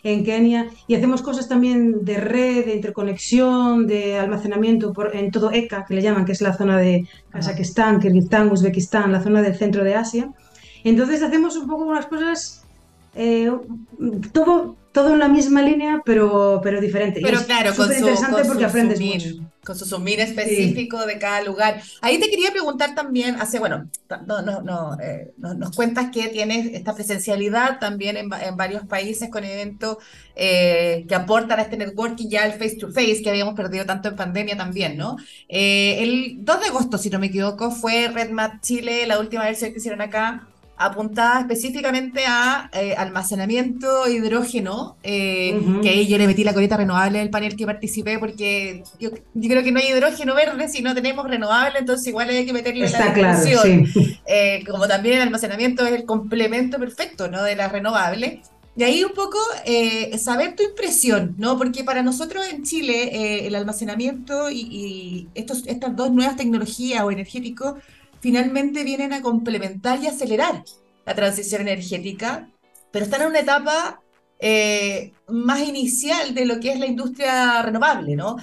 en, 0.03 0.25
Kenia 0.25 0.69
y 0.87 0.95
hacemos 0.95 1.23
cosas 1.23 1.49
también 1.49 2.05
de 2.05 2.17
red, 2.19 2.65
de 2.65 2.75
interconexión, 2.75 3.87
de 3.87 4.19
almacenamiento 4.19 4.93
por, 4.93 5.15
en 5.15 5.31
todo 5.31 5.53
ECA, 5.53 5.85
que 5.87 5.95
le 5.95 6.03
llaman, 6.03 6.25
que 6.25 6.33
es 6.33 6.41
la 6.41 6.57
zona 6.57 6.79
de 6.79 7.07
Kazajistán, 7.31 8.01
Kirguistán, 8.01 8.51
Uzbekistán, 8.51 9.13
la 9.13 9.23
zona 9.23 9.43
del 9.43 9.55
centro 9.55 9.85
de 9.85 9.95
Asia. 9.95 10.33
Entonces 10.83 11.23
hacemos 11.23 11.57
un 11.57 11.67
poco 11.67 11.85
unas 11.85 12.07
cosas 12.07 12.64
eh, 13.15 13.51
todo, 14.33 14.77
todo 14.93 15.13
en 15.13 15.19
la 15.19 15.29
misma 15.29 15.61
línea, 15.63 16.03
pero, 16.05 16.61
pero 16.63 16.81
diferente. 16.81 17.21
Pero 17.23 17.41
y 17.41 17.45
claro, 17.45 17.75
con 17.75 17.89
su, 17.89 17.95
interesante 17.95 18.43
con 18.43 18.47
porque 18.47 18.63
su 18.63 18.69
aprendes 18.69 18.99
zoom 18.99 19.09
mucho. 19.09 19.27
in, 19.27 19.51
con 19.65 19.77
su 19.77 20.09
in 20.09 20.21
específico 20.21 21.01
sí. 21.01 21.07
de 21.09 21.19
cada 21.19 21.43
lugar. 21.43 21.83
Ahí 22.01 22.19
te 22.19 22.31
quería 22.31 22.51
preguntar 22.53 22.95
también, 22.95 23.35
hace, 23.37 23.59
bueno, 23.59 23.89
no, 24.27 24.43
no, 24.43 24.63
no, 24.63 24.97
eh, 25.01 25.33
nos, 25.37 25.75
cuentas 25.75 26.11
que 26.13 26.29
tienes 26.29 26.75
esta 26.75 26.95
presencialidad 26.95 27.81
también 27.81 28.17
en, 28.17 28.31
en 28.33 28.57
varios 28.57 28.87
países 28.87 29.31
con 29.31 29.43
eventos 29.45 29.99
eh, 30.37 31.05
que 31.09 31.15
aportan 31.15 31.59
a 31.59 31.63
este 31.63 31.77
networking 31.77 32.29
ya 32.29 32.47
el 32.47 32.53
face 32.53 32.77
to 32.77 32.93
face 32.93 33.21
que 33.23 33.31
habíamos 33.31 33.55
perdido 33.55 33.87
tanto 33.87 34.09
en 34.09 34.17
pandemia 34.17 34.57
también, 34.57 34.97
¿no? 34.97 35.17
Eh, 35.49 36.03
el 36.03 36.45
2 36.45 36.61
de 36.61 36.67
agosto, 36.67 36.99
si 36.99 37.11
no 37.11 37.19
me 37.19 37.27
equivoco, 37.27 37.71
fue 37.71 38.09
RedMat 38.09 38.61
Chile, 38.61 39.07
la 39.07 39.19
última 39.19 39.45
versión 39.45 39.73
que 39.73 39.79
hicieron 39.79 40.01
acá 40.01 40.47
apuntada 40.77 41.41
específicamente 41.41 42.25
a 42.27 42.69
eh, 42.73 42.95
almacenamiento 42.97 44.09
hidrógeno, 44.09 44.97
eh, 45.03 45.57
uh 45.57 45.63
-huh. 45.63 45.83
que 45.83 45.89
ahí 45.89 46.07
yo 46.09 46.19
le 46.19 46.27
metí 46.27 46.43
la 46.43 46.53
coleta 46.53 46.77
renovable 46.77 47.21
del 47.21 47.31
panel 47.31 47.57
que 47.57 47.65
participé, 47.65 48.19
porque 48.19 48.83
yo, 48.99 49.11
yo, 49.35 49.49
creo 49.49 49.63
que 49.63 49.71
no 49.71 49.79
hay 49.79 49.89
hidrógeno 49.89 50.35
verde 50.35 50.69
si 50.69 50.83
no 50.83 50.95
tenemos 50.95 51.29
renovable, 51.29 51.79
entonces 51.79 52.09
igual 52.09 52.29
hay 52.29 52.45
que 52.45 52.53
meterle 52.53 52.87
Está 52.87 53.07
la 53.07 53.15
claro, 53.15 53.63
sí. 53.63 53.85
eh, 54.27 54.65
como 54.67 54.89
también 54.89 55.17
el 55.17 55.23
almacenamiento 55.23 55.87
es 55.87 55.93
el 55.93 56.05
complemento 56.05 56.79
perfecto 56.79 57.29
¿no? 57.29 57.43
de 57.43 57.55
la 57.55 57.69
renovable. 57.69 58.43
De 58.75 58.85
ahí 58.85 59.05
un 59.05 59.13
poco 59.13 59.39
eh, 59.65 60.19
saber 60.19 60.57
tu 60.57 60.65
impresión, 60.65 61.37
¿no? 61.39 61.57
Porque 61.57 61.85
para 61.85 62.03
nosotros 62.03 62.45
en 62.51 62.65
Chile 62.65 63.05
eh, 63.13 63.47
el 63.47 63.55
almacenamiento 63.55 64.51
y, 64.51 64.63
y 64.63 65.29
estos, 65.37 65.65
estas 65.67 65.95
dos 65.95 66.11
nuevas 66.11 66.37
tecnologías 66.37 67.05
o 67.05 67.13
energéticos 67.13 67.75
finalmente 68.25 68.85
vienen 68.85 69.13
a 69.13 69.21
complementar 69.21 70.03
y 70.03 70.07
acelerar 70.07 70.65
la 71.05 71.15
transición 71.15 71.61
energética, 71.61 72.49
pero 72.91 73.05
están 73.05 73.21
en 73.21 73.29
una 73.29 73.41
etapa 73.41 74.01
eh, 74.39 75.13
más 75.29 75.61
inicial 75.61 76.33
de 76.33 76.47
lo 76.47 76.59
que 76.59 76.73
es 76.73 76.79
la 76.79 76.87
industria 76.87 77.61
renovable, 77.61 78.17
¿no? 78.17 78.37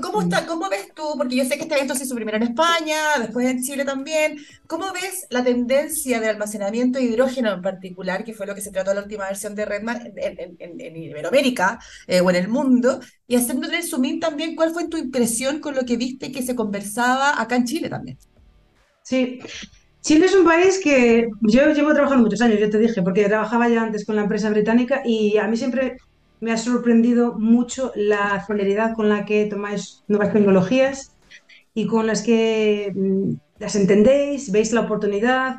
¿Cómo, 0.00 0.22
está, 0.22 0.46
¿Cómo 0.46 0.68
ves 0.68 0.94
tú? 0.94 1.02
Porque 1.16 1.34
yo 1.34 1.44
sé 1.44 1.56
que 1.56 1.62
este 1.62 1.74
evento 1.74 1.96
se 1.96 2.04
hizo 2.04 2.14
primero 2.14 2.36
en 2.36 2.44
España, 2.44 2.98
después 3.18 3.48
en 3.48 3.64
Chile 3.64 3.84
también. 3.84 4.38
¿Cómo 4.68 4.92
ves 4.92 5.26
la 5.30 5.42
tendencia 5.42 6.20
de 6.20 6.28
almacenamiento 6.28 7.00
de 7.00 7.06
hidrógeno 7.06 7.52
en 7.52 7.62
particular, 7.62 8.22
que 8.22 8.32
fue 8.32 8.46
lo 8.46 8.54
que 8.54 8.60
se 8.60 8.70
trató 8.70 8.90
en 8.90 8.98
la 8.98 9.02
última 9.02 9.26
versión 9.26 9.56
de 9.56 9.64
Redman 9.64 10.12
en, 10.16 10.56
en, 10.58 10.80
en 10.80 10.96
Iberoamérica 10.96 11.80
eh, 12.06 12.20
o 12.20 12.30
en 12.30 12.36
el 12.36 12.48
mundo? 12.48 13.00
Y 13.26 13.34
haciéndole 13.34 13.78
el 13.78 14.04
in 14.04 14.20
también, 14.20 14.54
¿cuál 14.54 14.72
fue 14.72 14.86
tu 14.86 14.96
impresión 14.96 15.58
con 15.58 15.74
lo 15.74 15.84
que 15.84 15.96
viste 15.96 16.30
que 16.30 16.42
se 16.42 16.54
conversaba 16.54 17.40
acá 17.40 17.56
en 17.56 17.64
Chile 17.64 17.88
también? 17.88 18.16
Sí, 19.10 19.40
Chile 20.02 20.26
es 20.26 20.36
un 20.36 20.44
país 20.44 20.80
que 20.80 21.26
yo 21.40 21.72
llevo 21.72 21.92
trabajando 21.92 22.22
muchos 22.22 22.40
años, 22.42 22.60
yo 22.60 22.70
te 22.70 22.78
dije, 22.78 23.02
porque 23.02 23.24
trabajaba 23.24 23.68
ya 23.68 23.82
antes 23.82 24.06
con 24.06 24.14
la 24.14 24.22
empresa 24.22 24.50
británica 24.50 25.02
y 25.04 25.36
a 25.36 25.48
mí 25.48 25.56
siempre 25.56 25.96
me 26.38 26.52
ha 26.52 26.56
sorprendido 26.56 27.36
mucho 27.36 27.90
la 27.96 28.44
celeridad 28.46 28.94
con 28.94 29.08
la 29.08 29.24
que 29.24 29.46
tomáis 29.46 30.04
nuevas 30.06 30.32
tecnologías 30.32 31.16
y 31.74 31.88
con 31.88 32.06
las 32.06 32.22
que 32.22 32.92
mm, 32.94 33.32
las 33.58 33.74
entendéis, 33.74 34.52
veis 34.52 34.70
la 34.70 34.82
oportunidad. 34.82 35.56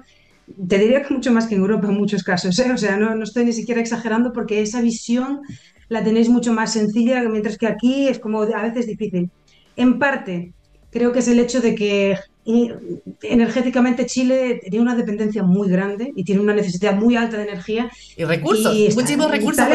Te 0.70 0.78
diría 0.78 1.04
que 1.04 1.14
mucho 1.14 1.34
más 1.34 1.48
que 1.48 1.56
en 1.56 1.62
Europa 1.62 1.90
en 1.90 1.96
muchos 1.96 2.24
casos, 2.24 2.58
¿eh? 2.58 2.72
o 2.72 2.78
sea, 2.78 2.96
no, 2.96 3.14
no 3.16 3.26
estoy 3.26 3.44
ni 3.44 3.52
siquiera 3.52 3.82
exagerando 3.82 4.32
porque 4.32 4.62
esa 4.62 4.80
visión 4.80 5.42
la 5.90 6.06
tenéis 6.06 6.30
mucho 6.30 6.54
más 6.54 6.72
sencilla, 6.72 7.22
mientras 7.28 7.58
que 7.58 7.68
aquí 7.68 8.08
es 8.08 8.18
como 8.18 8.44
a 8.44 8.64
veces 8.64 8.88
difícil. 8.88 9.30
En 9.76 10.00
parte, 10.00 10.54
creo 10.90 11.12
que 11.12 11.20
es 11.20 11.28
el 11.28 11.40
hecho 11.40 11.60
de 11.60 11.76
que 11.76 12.18
energéticamente 12.44 14.06
Chile 14.06 14.60
tenía 14.64 14.82
una 14.82 14.96
dependencia 14.96 15.44
muy 15.44 15.70
grande 15.70 16.12
y 16.16 16.24
tiene 16.24 16.42
una 16.42 16.54
necesidad 16.54 16.96
muy 16.96 17.16
alta 17.16 17.38
de 17.38 17.44
energía. 17.44 17.92
Y 18.18 18.24
recursos, 18.24 18.76
muchísimos 18.96 19.30
recursos. 19.30 19.66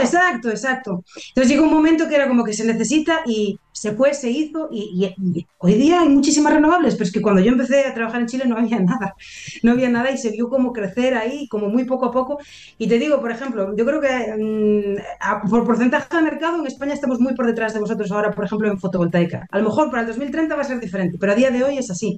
exacto, 0.00 0.50
exacto. 0.50 1.04
Entonces 1.28 1.48
llegó 1.48 1.64
un 1.64 1.72
momento 1.72 2.08
que 2.08 2.16
era 2.16 2.28
como 2.28 2.44
que 2.44 2.52
se 2.52 2.64
necesita 2.64 3.20
y 3.26 3.58
se 3.76 3.92
fue, 3.92 4.14
se 4.14 4.30
hizo 4.30 4.68
y, 4.72 5.14
hoy 5.58 5.74
día 5.74 6.00
hay 6.00 6.08
muchísimas 6.08 6.54
renovables, 6.54 6.94
pero 6.94 7.04
es 7.04 7.12
que 7.12 7.20
cuando 7.20 7.42
yo 7.42 7.52
empecé 7.52 7.84
a 7.84 7.92
trabajar 7.92 8.22
en 8.22 8.26
Chile 8.26 8.44
no 8.46 8.56
había 8.56 8.80
nada, 8.80 9.14
no 9.62 9.72
había 9.72 9.90
nada 9.90 10.10
y 10.10 10.16
se 10.16 10.30
vio 10.30 10.48
como 10.48 10.72
crecer 10.72 11.14
ahí, 11.14 11.46
como 11.48 11.68
muy 11.68 11.84
poco 11.84 12.06
a 12.06 12.10
poco. 12.10 12.38
Y 12.78 12.88
te 12.88 12.98
digo, 12.98 13.20
por 13.20 13.30
ejemplo, 13.30 13.76
yo 13.76 13.84
creo 13.84 14.00
que 14.00 14.34
mm, 14.38 15.50
por 15.50 15.66
porcentaje 15.66 16.16
de 16.16 16.22
mercado 16.22 16.58
en 16.58 16.66
España 16.66 16.94
estamos 16.94 17.20
muy 17.20 17.34
por 17.34 17.46
detrás 17.46 17.74
de 17.74 17.80
vosotros 17.80 18.10
ahora, 18.10 18.30
por 18.30 18.46
ejemplo, 18.46 18.70
en 18.70 18.80
fotovoltaica. 18.80 19.46
A 19.50 19.58
lo 19.58 19.64
mejor 19.64 19.90
para 19.90 20.02
el 20.02 20.08
2030 20.08 20.54
va 20.54 20.62
a 20.62 20.64
ser 20.64 20.80
diferente, 20.80 21.18
pero 21.20 21.32
a 21.32 21.34
día 21.34 21.50
de 21.50 21.62
hoy 21.62 21.76
es 21.76 21.90
así. 21.90 22.15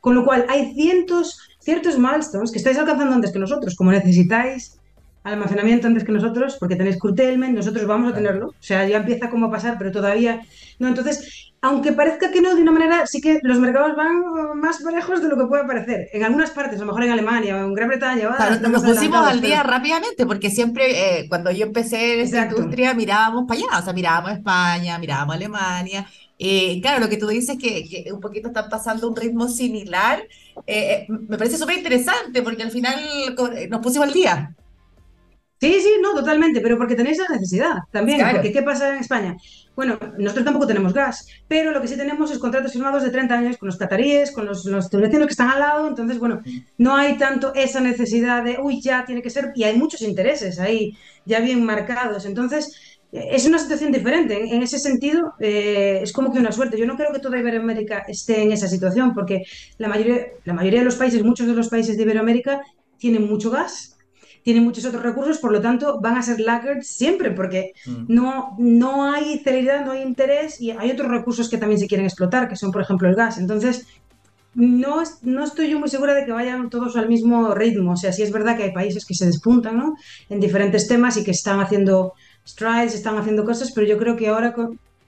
Con 0.00 0.14
lo 0.14 0.24
cual, 0.24 0.46
hay 0.48 0.74
cientos, 0.74 1.38
ciertos 1.58 1.98
milestones 1.98 2.52
que 2.52 2.58
estáis 2.58 2.78
alcanzando 2.78 3.14
antes 3.14 3.32
que 3.32 3.38
nosotros, 3.38 3.74
como 3.74 3.90
necesitáis 3.90 4.78
almacenamiento 5.24 5.88
antes 5.88 6.04
que 6.04 6.12
nosotros, 6.12 6.56
porque 6.58 6.76
tenéis 6.76 6.98
curtailment, 6.98 7.56
nosotros 7.56 7.86
vamos 7.86 8.12
a 8.12 8.14
tenerlo. 8.14 8.48
O 8.48 8.54
sea, 8.60 8.86
ya 8.86 8.98
empieza 8.98 9.28
como 9.28 9.46
a 9.46 9.50
pasar, 9.50 9.76
pero 9.78 9.90
todavía 9.90 10.40
no. 10.78 10.88
Entonces, 10.88 11.52
aunque 11.60 11.92
parezca 11.92 12.30
que 12.30 12.40
no, 12.40 12.54
de 12.54 12.62
una 12.62 12.70
manera, 12.70 13.06
sí 13.06 13.20
que 13.20 13.40
los 13.42 13.58
mercados 13.58 13.96
van 13.96 14.22
más 14.60 14.80
lejos 14.80 15.20
de 15.20 15.28
lo 15.28 15.36
que 15.36 15.46
puede 15.46 15.64
parecer. 15.64 16.08
En 16.12 16.22
algunas 16.22 16.50
partes, 16.50 16.76
a 16.76 16.80
lo 16.80 16.86
mejor 16.86 17.04
en 17.04 17.10
Alemania 17.10 17.56
o 17.56 17.66
en 17.66 17.74
Gran 17.74 17.88
Bretaña. 17.88 18.36
Claro, 18.36 18.68
nos 18.68 18.84
pusimos 18.84 19.26
al 19.26 19.40
día 19.40 19.62
rápidamente, 19.62 20.26
porque 20.26 20.50
siempre, 20.50 21.18
eh, 21.20 21.28
cuando 21.28 21.50
yo 21.50 21.66
empecé 21.66 22.14
en 22.14 22.20
esa 22.20 22.46
industria, 22.46 22.94
mirábamos 22.94 23.46
para 23.48 23.60
allá, 23.60 23.78
o 23.80 23.82
sea, 23.82 23.92
mirábamos 23.92 24.32
España, 24.32 24.98
mirábamos 24.98 25.34
Alemania. 25.34 26.06
Eh, 26.38 26.80
claro, 26.82 27.00
lo 27.00 27.08
que 27.08 27.16
tú 27.16 27.26
dices 27.28 27.56
que, 27.58 27.88
que 27.88 28.12
un 28.12 28.20
poquito 28.20 28.48
están 28.48 28.68
pasando 28.68 29.08
un 29.08 29.16
ritmo 29.16 29.48
similar, 29.48 30.22
eh, 30.66 31.06
me 31.08 31.38
parece 31.38 31.56
súper 31.56 31.78
interesante 31.78 32.42
porque 32.42 32.62
al 32.62 32.70
final 32.70 33.00
nos 33.70 33.80
pusimos 33.80 34.08
al 34.08 34.14
día. 34.14 34.54
Sí, 35.58 35.80
sí, 35.80 35.88
no, 36.02 36.12
totalmente, 36.14 36.60
pero 36.60 36.76
porque 36.76 36.94
tenéis 36.94 37.16
la 37.16 37.34
necesidad 37.34 37.76
también. 37.90 38.20
Porque 38.30 38.52
¿qué 38.52 38.62
pasa 38.62 38.92
en 38.92 39.00
España? 39.00 39.36
Bueno, 39.74 39.98
nosotros 40.18 40.44
tampoco 40.44 40.66
tenemos 40.66 40.92
gas, 40.92 41.26
pero 41.48 41.70
lo 41.70 41.80
que 41.80 41.88
sí 41.88 41.96
tenemos 41.96 42.30
es 42.30 42.38
contratos 42.38 42.72
firmados 42.72 43.02
de 43.02 43.10
30 43.10 43.34
años 43.34 43.56
con 43.56 43.68
los 43.68 43.78
cataríes, 43.78 44.32
con 44.32 44.44
los, 44.44 44.66
los 44.66 44.90
que 44.90 45.06
están 45.28 45.48
al 45.48 45.60
lado. 45.60 45.88
Entonces, 45.88 46.18
bueno, 46.18 46.42
no 46.76 46.94
hay 46.94 47.16
tanto 47.16 47.54
esa 47.54 47.80
necesidad 47.80 48.44
de, 48.44 48.58
uy, 48.60 48.82
ya 48.82 49.06
tiene 49.06 49.22
que 49.22 49.30
ser, 49.30 49.52
y 49.54 49.64
hay 49.64 49.78
muchos 49.78 50.02
intereses 50.02 50.58
ahí 50.58 50.94
ya 51.24 51.40
bien 51.40 51.64
marcados. 51.64 52.26
Entonces, 52.26 52.95
es 53.12 53.46
una 53.46 53.58
situación 53.58 53.92
diferente. 53.92 54.54
En 54.54 54.62
ese 54.62 54.78
sentido, 54.78 55.34
eh, 55.40 56.00
es 56.02 56.12
como 56.12 56.32
que 56.32 56.38
una 56.38 56.52
suerte. 56.52 56.78
Yo 56.78 56.86
no 56.86 56.96
creo 56.96 57.12
que 57.12 57.20
toda 57.20 57.38
Iberoamérica 57.38 58.04
esté 58.08 58.42
en 58.42 58.52
esa 58.52 58.68
situación, 58.68 59.14
porque 59.14 59.42
la 59.78 59.88
mayoría, 59.88 60.26
la 60.44 60.54
mayoría 60.54 60.80
de 60.80 60.84
los 60.84 60.96
países, 60.96 61.22
muchos 61.22 61.46
de 61.46 61.54
los 61.54 61.68
países 61.68 61.96
de 61.96 62.02
Iberoamérica, 62.02 62.60
tienen 62.98 63.26
mucho 63.26 63.50
gas 63.50 63.96
tienen 64.46 64.62
muchos 64.62 64.84
otros 64.84 65.02
recursos, 65.02 65.38
por 65.38 65.50
lo 65.50 65.60
tanto 65.60 65.98
van 66.00 66.16
a 66.16 66.22
ser 66.22 66.38
laggards 66.38 66.86
siempre, 66.86 67.32
porque 67.32 67.72
mm. 67.84 68.04
no, 68.06 68.54
no 68.60 69.12
hay 69.12 69.40
celeridad, 69.40 69.84
no 69.84 69.90
hay 69.90 70.02
interés 70.02 70.60
y 70.60 70.70
hay 70.70 70.92
otros 70.92 71.10
recursos 71.10 71.48
que 71.48 71.58
también 71.58 71.80
se 71.80 71.88
quieren 71.88 72.06
explotar, 72.06 72.48
que 72.48 72.54
son, 72.54 72.70
por 72.70 72.80
ejemplo, 72.80 73.08
el 73.08 73.16
gas. 73.16 73.38
Entonces, 73.38 73.88
no, 74.54 75.02
no 75.22 75.42
estoy 75.42 75.68
yo 75.68 75.80
muy 75.80 75.88
segura 75.88 76.14
de 76.14 76.24
que 76.24 76.30
vayan 76.30 76.70
todos 76.70 76.96
al 76.96 77.08
mismo 77.08 77.56
ritmo. 77.56 77.94
O 77.94 77.96
sea, 77.96 78.12
sí 78.12 78.22
es 78.22 78.30
verdad 78.30 78.56
que 78.56 78.62
hay 78.62 78.72
países 78.72 79.04
que 79.04 79.14
se 79.14 79.26
despuntan 79.26 79.78
¿no? 79.78 79.96
en 80.28 80.38
diferentes 80.38 80.86
temas 80.86 81.16
y 81.16 81.24
que 81.24 81.32
están 81.32 81.58
haciendo 81.58 82.12
strides, 82.46 82.94
están 82.94 83.18
haciendo 83.18 83.44
cosas, 83.44 83.72
pero 83.72 83.86
yo 83.86 83.98
creo 83.98 84.16
que 84.16 84.28
ahora, 84.28 84.54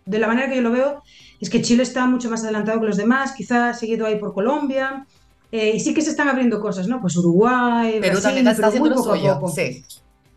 de 0.05 0.19
la 0.19 0.27
manera 0.27 0.49
que 0.49 0.57
yo 0.57 0.63
lo 0.63 0.73
veo, 0.73 1.03
es 1.41 1.51
que 1.51 1.63
Chile 1.63 1.83
está 1.83 2.07
mucho 2.07 2.31
más 2.31 2.43
adelantado 2.43 2.81
que 2.81 2.87
los 2.87 2.97
demás, 2.97 3.33
quizás 3.33 3.79
seguido 3.79 4.07
ahí 4.07 4.17
por 4.17 4.35
Colombia. 4.35 5.07
Eh, 5.51 5.73
y 5.75 5.81
sí 5.81 5.95
que 5.95 6.03
se 6.03 6.11
están 6.11 6.29
abriendo 6.29 6.61
cosas, 6.61 6.89
¿no? 6.89 7.01
Pues 7.01 7.17
Uruguay, 7.17 8.01
Perú 8.01 8.21
también 8.21 8.47
está 8.47 8.67
haciendo 8.67 8.91
muy 8.91 8.99
poco 8.99 9.15
a 9.15 9.41
poco. 9.41 9.53
Sí. 9.53 9.85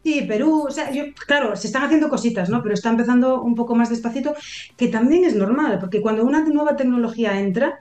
Sí, 0.04 0.24
Perú, 0.28 0.66
o 0.68 0.72
sea, 0.72 0.90
yo, 0.92 1.04
claro, 1.28 1.56
se 1.56 1.68
están 1.68 1.84
haciendo 1.84 2.10
cositas, 2.10 2.50
¿no? 2.50 2.64
Pero 2.64 2.74
está 2.74 2.90
empezando 2.90 3.44
un 3.44 3.54
poco 3.54 3.76
más 3.76 3.90
despacito, 3.90 4.34
que 4.76 4.88
también 4.88 5.26
es 5.26 5.36
normal, 5.36 5.78
porque 5.80 6.02
cuando 6.02 6.24
una 6.24 6.44
nueva 6.44 6.76
tecnología 6.76 7.40
entra, 7.40 7.78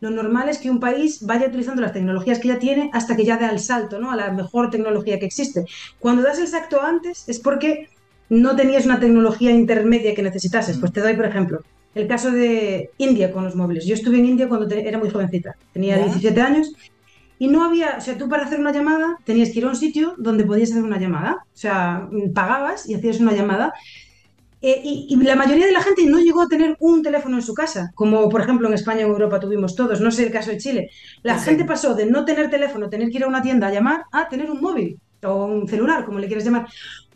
lo 0.00 0.10
normal 0.10 0.48
es 0.48 0.58
que 0.58 0.70
un 0.70 0.80
país 0.80 1.26
vaya 1.26 1.48
utilizando 1.48 1.82
las 1.82 1.92
tecnologías 1.92 2.38
que 2.38 2.48
ya 2.48 2.58
tiene 2.58 2.90
hasta 2.94 3.16
que 3.16 3.24
ya 3.24 3.36
dé 3.36 3.46
el 3.46 3.58
salto, 3.58 3.98
¿no? 3.98 4.10
A 4.10 4.16
la 4.16 4.32
mejor 4.32 4.70
tecnología 4.70 5.18
que 5.18 5.26
existe. 5.26 5.66
Cuando 5.98 6.22
das 6.22 6.38
el 6.38 6.48
salto 6.48 6.80
antes 6.80 7.28
es 7.28 7.38
porque 7.38 7.88
no 8.30 8.56
tenías 8.56 8.84
una 8.86 9.00
tecnología 9.00 9.50
intermedia 9.50 10.14
que 10.14 10.22
necesitases. 10.22 10.78
Pues 10.78 10.92
te 10.92 11.00
doy, 11.00 11.14
por 11.14 11.26
ejemplo, 11.26 11.62
el 11.94 12.06
caso 12.06 12.30
de 12.30 12.90
India 12.98 13.32
con 13.32 13.44
los 13.44 13.56
móviles. 13.56 13.86
Yo 13.86 13.94
estuve 13.94 14.18
en 14.18 14.26
India 14.26 14.48
cuando 14.48 14.72
era 14.74 14.98
muy 14.98 15.10
jovencita, 15.10 15.56
tenía 15.72 15.96
17 15.98 16.40
años 16.40 16.72
y 17.38 17.48
no 17.48 17.64
había, 17.64 17.96
o 17.98 18.00
sea, 18.00 18.18
tú 18.18 18.28
para 18.28 18.44
hacer 18.44 18.58
una 18.58 18.72
llamada 18.72 19.16
tenías 19.24 19.50
que 19.50 19.60
ir 19.60 19.64
a 19.64 19.68
un 19.68 19.76
sitio 19.76 20.14
donde 20.18 20.44
podías 20.44 20.70
hacer 20.70 20.82
una 20.82 20.98
llamada, 20.98 21.38
o 21.42 21.56
sea, 21.56 22.08
pagabas 22.34 22.88
y 22.88 22.94
hacías 22.94 23.20
una 23.20 23.32
llamada. 23.32 23.72
Eh, 24.60 24.80
y, 24.82 25.16
la 25.22 25.36
mayoría 25.36 25.66
de 25.66 25.72
la 25.72 25.80
gente 25.80 26.04
no 26.06 26.18
llegó 26.18 26.42
a 26.42 26.48
tener 26.48 26.76
un 26.80 27.00
teléfono 27.00 27.36
en 27.36 27.42
su 27.42 27.54
casa, 27.54 27.92
como 27.94 28.28
por 28.28 28.40
ejemplo 28.40 28.66
en 28.66 28.74
España 28.74 29.02
o 29.02 29.06
en 29.06 29.12
Europa 29.12 29.38
tuvimos 29.38 29.76
todos, 29.76 30.00
no 30.00 30.10
sé 30.10 30.26
el 30.26 30.32
caso 30.32 30.50
de 30.50 30.58
Chile. 30.58 30.90
La 31.22 31.38
gente 31.38 31.64
pasó 31.64 31.94
de 31.94 32.06
no 32.06 32.24
tener 32.24 32.50
teléfono, 32.50 32.88
tener 32.88 33.08
que 33.08 33.18
ir 33.18 33.24
a 33.24 33.28
una 33.28 33.40
tienda 33.40 33.68
a 33.68 33.72
llamar, 33.72 34.02
a 34.10 34.28
tener 34.28 34.50
un 34.50 34.60
móvil 34.60 34.98
o 35.22 35.46
un 35.46 35.68
celular, 35.68 36.04
como 36.04 36.18
le 36.18 36.26
quieres 36.26 36.44
llamar, 36.44 36.66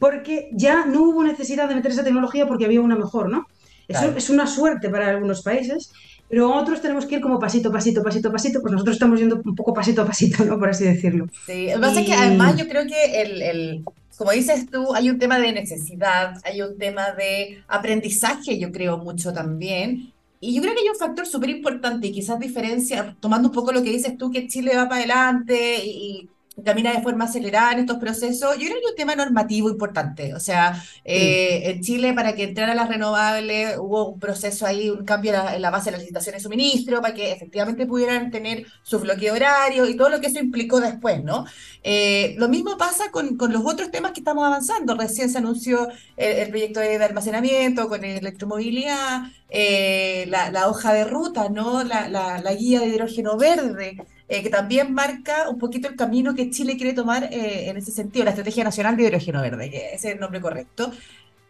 porque 0.02 0.50
ya 0.50 0.85
no 0.85 1.04
hubo 1.04 1.23
necesidad 1.23 1.68
de 1.68 1.76
meter 1.76 1.92
esa 1.92 2.02
tecnología 2.02 2.49
porque 2.49 2.64
había 2.64 2.80
una 2.80 2.97
mejor, 2.97 3.30
¿no? 3.30 3.47
Eso 3.87 4.12
es 4.16 4.30
una 4.30 4.49
suerte 4.49 4.90
para 4.90 5.09
algunos 5.09 5.42
países, 5.42 5.92
pero 6.28 6.52
otros 6.52 6.82
tenemos 6.82 7.06
que 7.06 7.14
ir 7.14 7.21
como 7.21 7.38
pasito, 7.38 7.71
pasito, 7.71 8.02
pasito, 8.02 8.32
pasito, 8.32 8.61
pues 8.61 8.73
nosotros 8.73 8.97
estamos 8.97 9.21
yendo 9.21 9.40
un 9.44 9.54
poco 9.54 9.73
pasito 9.73 10.02
a 10.02 10.06
pasito, 10.06 10.44
¿no? 10.44 10.59
Por 10.59 10.71
así 10.71 10.82
decirlo. 10.82 11.28
Sí, 11.47 11.68
lo 11.68 11.75
que 11.75 11.78
pasa 11.78 12.00
es 12.00 12.06
que 12.06 12.14
además 12.14 12.56
yo 12.56 12.66
creo 12.66 12.85
que 12.85 13.23
el, 13.23 13.42
el, 13.42 13.85
como 14.16 14.32
dices 14.32 14.68
tú, 14.68 14.92
hay 14.92 15.09
un 15.09 15.21
tema 15.21 15.38
de 15.38 15.52
necesidad, 15.52 16.35
hay 16.42 16.62
un 16.62 16.76
tema 16.76 17.12
de 17.12 17.62
aprendizaje, 17.68 18.59
yo 18.59 18.73
creo 18.73 18.99
mucho 18.99 19.32
también. 19.32 20.12
Y 20.40 20.52
yo 20.52 20.62
creo 20.62 20.75
que 20.75 20.80
hay 20.80 20.88
un 20.88 20.97
factor 20.97 21.28
súper 21.28 21.50
importante 21.50 22.09
y 22.09 22.12
quizás 22.12 22.40
diferencia, 22.40 23.14
tomando 23.21 23.50
un 23.50 23.54
poco 23.54 23.71
lo 23.71 23.85
que 23.85 23.90
dices 23.90 24.18
tú, 24.18 24.32
que 24.32 24.49
Chile 24.49 24.75
va 24.75 24.88
para 24.88 25.02
adelante 25.02 25.76
y, 25.85 26.28
camina 26.64 26.92
de 26.92 27.02
forma 27.02 27.25
acelerada 27.25 27.73
en 27.73 27.80
estos 27.80 27.97
procesos, 27.97 28.56
yo 28.59 28.66
creo 28.66 28.75
que 28.75 28.87
hay 28.87 28.90
un 28.90 28.97
tema 28.97 29.16
normativo 29.16 29.71
importante. 29.71 30.35
O 30.35 30.40
sea, 30.40 30.82
eh, 31.04 31.62
en 31.64 31.80
Chile, 31.80 32.12
para 32.12 32.35
que 32.35 32.44
entrara 32.44 32.75
las 32.75 32.88
renovables, 32.88 33.76
hubo 33.78 34.11
un 34.11 34.21
proceso 34.21 34.66
ahí, 34.66 34.90
un 34.90 35.04
cambio 35.04 35.32
en 35.32 35.62
la, 35.62 35.71
base 35.71 35.87
de 35.87 35.92
las 35.92 36.00
licitaciones 36.00 36.40
de 36.40 36.44
suministro, 36.44 37.00
para 37.00 37.14
que 37.14 37.32
efectivamente 37.32 37.87
pudieran 37.87 38.30
tener 38.30 38.66
su 38.82 38.99
bloqueo 38.99 39.35
horario 39.35 39.88
y 39.88 39.97
todo 39.97 40.11
lo 40.11 40.21
que 40.21 40.26
eso 40.26 40.40
implicó 40.40 40.80
después, 40.80 41.25
¿no? 41.25 41.47
Eh, 41.82 42.35
lo 42.38 42.49
mismo 42.49 42.76
pasa 42.76 43.11
con, 43.11 43.37
con, 43.37 43.52
los 43.52 43.64
otros 43.64 43.90
temas 43.90 44.12
que 44.12 44.21
estamos 44.21 44.47
avanzando. 44.47 44.94
Recién 44.97 45.30
se 45.30 45.38
anunció 45.38 45.88
el, 46.16 46.50
proyecto 46.50 46.80
de, 46.80 47.02
almacenamiento 47.02 47.88
con 47.88 48.04
electromovilidad, 48.04 49.23
eh, 49.52 50.25
la, 50.28 50.50
la, 50.50 50.68
hoja 50.68 50.92
de 50.92 51.04
ruta, 51.04 51.49
¿no? 51.49 51.85
La, 51.85 52.09
la, 52.09 52.40
la 52.40 52.54
guía 52.54 52.80
de 52.80 52.88
hidrógeno 52.88 53.37
verde. 53.37 53.97
Eh, 54.32 54.42
que 54.42 54.49
también 54.49 54.94
marca 54.94 55.50
un 55.50 55.59
poquito 55.59 55.88
el 55.88 55.94
camino 55.94 56.35
que 56.35 56.49
Chile 56.49 56.78
quiere 56.78 56.94
tomar 56.94 57.25
eh, 57.25 57.68
en 57.68 57.76
ese 57.76 57.92
sentido, 57.92 58.25
la 58.25 58.30
Estrategia 58.30 58.64
Nacional 58.64 58.97
de 58.97 59.02
Hidrógeno 59.02 59.42
Verde, 59.42 59.71
que 59.71 59.92
es 59.92 60.02
el 60.06 60.18
nombre 60.18 60.40
correcto. 60.40 60.90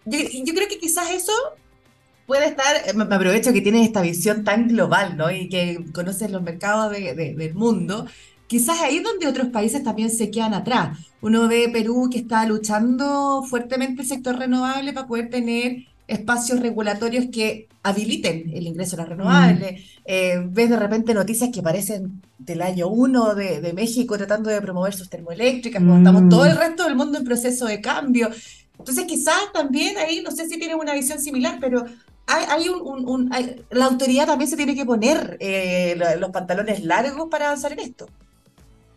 Yo, 0.04 0.18
creo 0.52 0.66
que 0.68 0.80
quizás 0.80 1.12
eso 1.12 1.32
puede 2.26 2.47
estar, 2.47 2.75
eh, 2.85 2.92
me 2.92 3.04
aprovecho 3.04 3.52
que 3.52 3.61
tienes 3.61 3.87
esta 3.87 4.02
visión 4.02 4.42
tan 4.42 4.66
global, 4.66 5.16
¿no? 5.16 5.30
Y 5.30 5.49
que 5.49 5.85
conoces 5.92 6.32
los 6.32 6.42
mercados 6.42 6.90
del 6.90 7.54
mundo, 7.54 8.06
quizás 8.49 8.80
ahí 8.80 8.97
es 8.97 9.04
donde 9.04 9.28
otros 9.28 9.47
países 9.50 9.85
también 9.85 10.11
se 10.11 10.32
quedan 10.32 10.52
atrás. 10.52 10.99
Uno 11.21 11.47
ve 11.47 11.71
Perú 11.73 12.09
que 12.11 12.18
está 12.18 12.44
luchando 12.47 13.44
fuertemente 13.49 14.02
el 14.02 14.09
sector 14.09 14.37
renovable 14.37 14.92
para 14.92 15.06
poder 15.06 15.30
tener 15.30 15.85
espacios 16.06 16.61
regulatorios 16.61 17.26
que 17.32 17.68
habiliten 17.82 18.50
el 18.54 18.66
ingreso 18.66 18.97
a 18.97 19.00
las 19.00 19.09
renovables. 19.09 19.73
Mm. 19.73 19.85
Eh, 20.04 20.42
ves 20.49 20.71
de 20.71 20.78
repente 20.78 21.14
noticias 21.14 21.50
que 21.52 21.62
parecen 21.62 22.23
del 22.38 22.62
año 22.62 22.88
1 22.88 23.35
de, 23.35 23.73
México 23.73 24.16
tratando 24.16 24.50
de 24.50 24.61
promover 24.61 24.94
sus 24.94 25.09
termoeléctricas, 25.09 25.82
cuando 25.82 26.11
estamos 26.11 26.28
todo 26.28 26.44
el 26.44 26.54
mm. 26.54 26.59
resto 26.59 26.85
del 26.85 26.97
mundo 26.97 27.18
en 27.18 27.25
proceso 27.25 27.66
de 27.66 27.80
cambio. 27.80 28.30
Entonces 28.78 29.04
quizás 29.04 29.52
también 29.52 29.97
ahí, 29.99 30.23
no 30.23 30.30
sé 30.30 30.49
si 30.49 30.59
tienes 30.59 30.76
una 30.76 30.94
visión 30.94 31.21
similar, 31.21 31.59
pero 31.61 31.85
hay, 32.26 32.68
un, 32.68 33.30
la 33.71 33.85
autoridad 33.85 34.26
también 34.26 34.49
se 34.49 34.56
tiene 34.56 34.75
que 34.75 34.85
poner 34.85 35.37
eh, 35.40 35.97
los 36.18 36.30
pantalones 36.30 36.85
largos 36.85 37.28
para 37.30 37.47
avanzar 37.47 37.73
en 37.73 37.80
esto. 37.80 38.06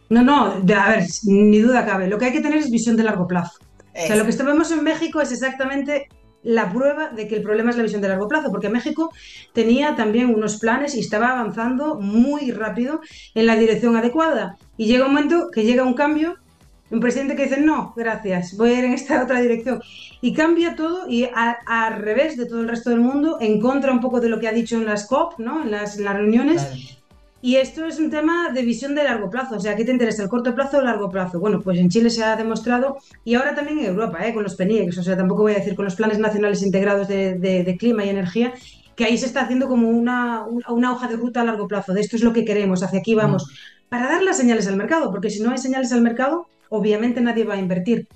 No, 0.10 0.22
no, 0.22 0.46
a 0.46 0.90
ver, 0.90 1.06
ni 1.24 1.60
duda 1.60 1.86
cabe. 1.86 2.08
Lo 2.08 2.18
que 2.18 2.26
hay 2.26 2.32
que 2.32 2.42
tener 2.42 2.60
es 2.60 2.70
visión 2.70 2.96
de 2.96 3.04
largo 3.04 3.28
plazo. 3.28 3.60
O 3.96 4.08
sea, 4.08 4.16
lo 4.16 4.26
que 4.26 4.44
vemos 4.44 4.72
en 4.72 4.84
México 4.84 5.22
es 5.22 5.32
exactamente 5.32 6.10
la 6.46 6.72
prueba 6.72 7.10
de 7.10 7.28
que 7.28 7.36
el 7.36 7.42
problema 7.42 7.72
es 7.72 7.78
la 7.78 7.84
visión 7.84 8.02
de 8.02 8.08
largo 8.08 8.28
plazo, 8.28 8.52
porque 8.52 8.70
México 8.70 9.12
tenía 9.52 9.96
también 9.96 10.34
unos 10.34 10.58
planes 10.58 10.96
y 10.96 11.00
estaba 11.00 11.32
avanzando 11.32 11.96
muy 11.96 12.52
rápido 12.52 13.02
en 13.34 13.48
la 13.48 13.56
dirección 13.56 13.98
adecuada. 13.98 14.58
Y 14.78 14.86
llega 14.86 15.06
un 15.06 15.14
momento 15.14 15.50
que 15.52 15.64
llega 15.64 15.84
un 15.84 15.96
cambio, 15.96 16.36
un 16.92 17.00
presidente 17.00 17.36
que 17.36 17.44
dice, 17.44 17.62
no, 17.62 17.94
gracias, 17.98 18.56
voy 18.58 18.70
a 18.70 18.80
ir 18.80 18.86
en 18.86 18.94
esta 18.94 19.24
otra 19.24 19.42
dirección. 19.42 19.82
Y 20.22 20.34
cambia 20.34 20.76
todo 20.76 21.10
y 21.10 21.28
al 21.34 22.00
revés 22.00 22.38
de 22.38 22.46
todo 22.46 22.62
el 22.62 22.68
resto 22.68 22.92
del 22.92 23.00
mundo, 23.00 23.38
en 23.42 23.60
contra 23.60 23.92
un 23.92 24.00
poco 24.00 24.22
de 24.22 24.30
lo 24.30 24.40
que 24.40 24.48
ha 24.48 24.54
dicho 24.54 24.78
en 24.78 24.86
las 24.86 25.08
COP, 25.08 25.40
¿no? 25.40 25.64
en, 25.64 25.72
las, 25.72 25.98
reuniones. 25.98 27.00
Y 27.42 27.58
esto 27.58 27.86
es 27.86 28.00
un 28.00 28.10
tema 28.10 28.50
de 28.52 28.64
visión 28.64 28.96
de 28.96 29.04
largo 29.04 29.30
plazo. 29.30 29.56
O 29.56 29.60
sea, 29.60 29.76
¿qué 29.76 29.86
te 29.86 29.92
interesa? 29.92 30.24
¿El 30.24 30.30
corto 30.30 30.56
plazo 30.56 30.78
o 30.78 30.80
el 30.80 30.86
largo 30.88 31.10
plazo? 31.10 31.40
Bueno, 31.40 31.62
pues 31.62 31.78
en 31.78 31.90
Chile 31.90 32.10
se 32.10 32.24
ha 32.24 32.36
demostrado 32.36 32.98
y 33.24 33.36
ahora 33.36 33.54
también 33.54 33.80
en 33.80 33.86
Europa, 33.86 34.26
¿eh? 34.26 34.34
con 34.34 34.44
los 34.44 34.56
PENIEX. 34.56 34.98
O 34.98 35.04
sea, 35.04 35.16
tampoco 35.16 35.44
voy 35.44 35.54
a 35.54 35.58
decir 35.58 35.76
con 35.76 35.86
los 35.86 35.96
planes 35.96 36.18
nacionales 36.18 36.64
integrados 36.64 37.08
de, 37.08 37.36
de, 37.36 37.78
clima 37.78 38.04
y 38.04 38.10
energía, 38.10 38.54
que 38.96 39.06
ahí 39.06 39.18
se 39.18 39.28
está 39.28 39.42
haciendo 39.42 39.68
como 39.68 39.90
una, 39.90 40.46
una, 40.46 40.92
hoja 40.92 41.08
de 41.08 41.18
ruta 41.18 41.42
a 41.42 41.46
largo 41.46 41.68
plazo. 41.68 41.94
De 41.94 42.02
esto 42.02 42.16
es 42.16 42.24
lo 42.24 42.34
que 42.34 42.46
queremos, 42.46 42.82
hacia 42.82 43.00
aquí 43.00 43.14
vamos. 43.14 43.44
Mm. 43.44 43.90
Para 43.90 44.08
dar 44.08 44.24
las 44.24 44.38
señales 44.38 44.68
al 44.68 44.78
mercado, 44.78 45.12
porque 45.12 45.30
si 45.30 45.42
no 45.44 45.52
hay 45.52 45.58
señales 45.60 45.92
al 45.92 46.02
mercado, 46.02 46.48
obviamente 46.70 47.22
nadie 47.22 47.44
va 47.44 47.54
a 47.54 47.60
invertir. 47.60 48.08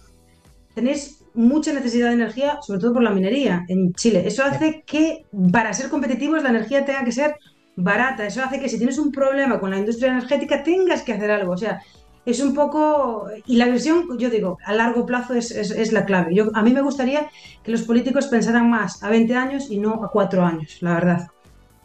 Tenéis 0.73 1.23
mucha 1.33 1.71
necesidad 1.73 2.07
de 2.07 2.15
energía, 2.15 2.59
sobre 2.61 2.79
todo 2.79 2.93
por 2.93 3.03
la 3.03 3.11
minería 3.11 3.65
en 3.67 3.93
Chile. 3.93 4.23
Eso 4.25 4.43
hace 4.43 4.83
que 4.85 5.25
para 5.51 5.73
ser 5.73 5.89
competitivos 5.89 6.41
la 6.41 6.49
energía 6.49 6.85
tenga 6.85 7.03
que 7.03 7.11
ser 7.11 7.35
barata. 7.83 8.25
Eso 8.25 8.43
hace 8.43 8.59
que 8.59 8.69
si 8.69 8.77
tienes 8.77 8.97
un 8.97 9.11
problema 9.11 9.59
con 9.59 9.71
la 9.71 9.77
industria 9.77 10.11
energética 10.11 10.63
tengas 10.63 11.01
que 11.01 11.13
hacer 11.13 11.31
algo. 11.31 11.53
O 11.53 11.57
sea, 11.57 11.81
es 12.25 12.41
un 12.41 12.53
poco... 12.53 13.27
Y 13.45 13.57
la 13.57 13.67
visión, 13.67 14.17
yo 14.17 14.29
digo, 14.29 14.57
a 14.65 14.73
largo 14.73 15.05
plazo 15.05 15.33
es, 15.33 15.51
es, 15.51 15.91
la 15.91 16.05
clave. 16.05 16.33
Yo, 16.35 16.49
a 16.53 16.61
mí 16.61 16.71
me 16.71 16.81
gustaría 16.81 17.29
que 17.63 17.71
los 17.71 17.83
políticos 17.83 18.27
pensaran 18.27 18.69
más 18.69 19.03
a 19.03 19.09
20 19.09 19.35
años 19.35 19.69
y 19.69 19.77
no 19.77 20.03
a 20.03 20.11
4 20.11 20.45
años, 20.45 20.77
la 20.81 20.93
verdad. 20.93 21.27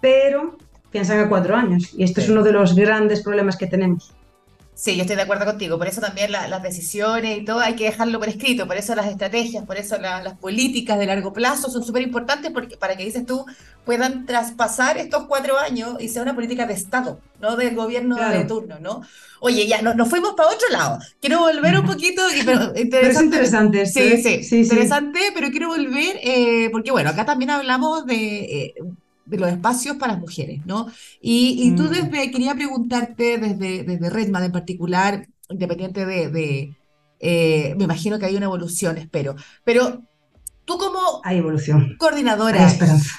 Pero 0.01 0.57
piensan 0.91 1.21
a 1.21 1.29
4 1.29 1.57
años. 1.57 1.95
Y 1.97 2.05
esto 2.05 2.21
es 2.21 2.29
uno 2.29 2.43
de 2.43 2.53
los 2.53 2.75
grandes 2.75 3.23
problemas 3.23 3.57
que 3.57 3.67
tenemos. 3.67 4.13
Sí, 4.75 4.97
yo 4.97 5.03
estoy 5.03 5.15
de 5.17 5.23
acuerdo 5.23 5.45
contigo. 5.45 5.79
Por 5.79 5.87
eso 5.87 6.01
también 6.01 6.33
las 6.33 6.63
decisiones 6.63 7.39
y 7.39 7.45
todo 7.45 7.61
hay 7.61 7.77
que 7.77 7.85
dejarlo 7.85 8.19
por 8.19 8.29
escrito. 8.29 8.67
Por 8.67 8.77
eso 8.77 8.95
las 8.95 9.07
estrategias, 9.07 9.65
por 9.65 9.77
eso 9.77 9.99
las 9.99 10.37
políticas 10.39 10.99
de 10.99 11.07
largo 11.07 11.33
plazo 11.33 11.71
son 11.71 11.85
súper 11.85 12.03
importantes 12.03 12.51
porque, 12.51 12.77
para 12.77 12.97
que 12.97 13.05
dices 13.05 13.25
tú 13.25 13.47
puedan 13.85 14.27
traspasar 14.27 14.97
estos 14.97 15.27
cuatro 15.27 15.59
años 15.59 15.97
y 16.01 16.09
sea 16.09 16.23
una 16.23 16.35
política 16.35 16.67
de 16.67 16.75
Estado, 16.75 17.21
no 17.41 17.57
del 17.57 17.75
gobierno 17.75 18.17
de 18.17 18.45
turno, 18.45 18.79
¿no? 18.81 19.03
Oye, 19.41 19.67
ya 19.67 19.83
nos 19.83 20.09
fuimos 20.09 20.35
para 20.35 20.49
otro 20.49 20.69
lado. 20.71 20.99
Quiero 21.21 21.41
volver 21.41 21.79
un 21.79 21.87
poquito. 21.87 22.23
pero, 22.91 23.09
es 23.09 23.21
interesante. 23.21 23.87
Sí, 23.87 24.01
¿eh? 24.01 24.21
sí, 24.23 24.43
sí, 24.43 24.61
interesante, 24.63 25.21
pero 25.35 25.51
quiero 25.51 25.69
volver 25.69 26.19
eh, 26.23 26.69
porque, 26.73 26.91
bueno, 26.91 27.11
acá 27.11 27.25
también 27.25 27.51
hablamos 27.51 28.07
de. 28.07 28.39
Eh, 28.39 28.75
de 29.27 29.39
los 29.39 29.51
espacios 29.51 29.97
para 29.97 30.13
las 30.13 30.21
mujeres, 30.21 30.65
¿no? 30.67 30.87
Y, 31.21 31.75
tú 31.77 31.85
mm. 31.85 31.89
desde, 31.89 32.31
quería 32.31 32.55
preguntarte 32.55 33.39
desde, 33.39 33.85
desde 33.85 34.11
Redman 34.11 34.45
en 34.45 34.53
particular, 34.53 35.27
independiente 35.49 36.05
de, 36.07 36.75
eh, 37.21 37.75
me 37.77 37.85
imagino 37.85 38.19
que 38.19 38.27
hay 38.27 38.37
una 38.37 38.47
evolución, 38.47 38.99
espero, 38.99 39.35
pero 39.65 40.03
tú 40.65 40.79
como 40.79 41.21
hay 41.25 41.39
evolución. 41.39 41.97
coordinadora, 41.99 42.69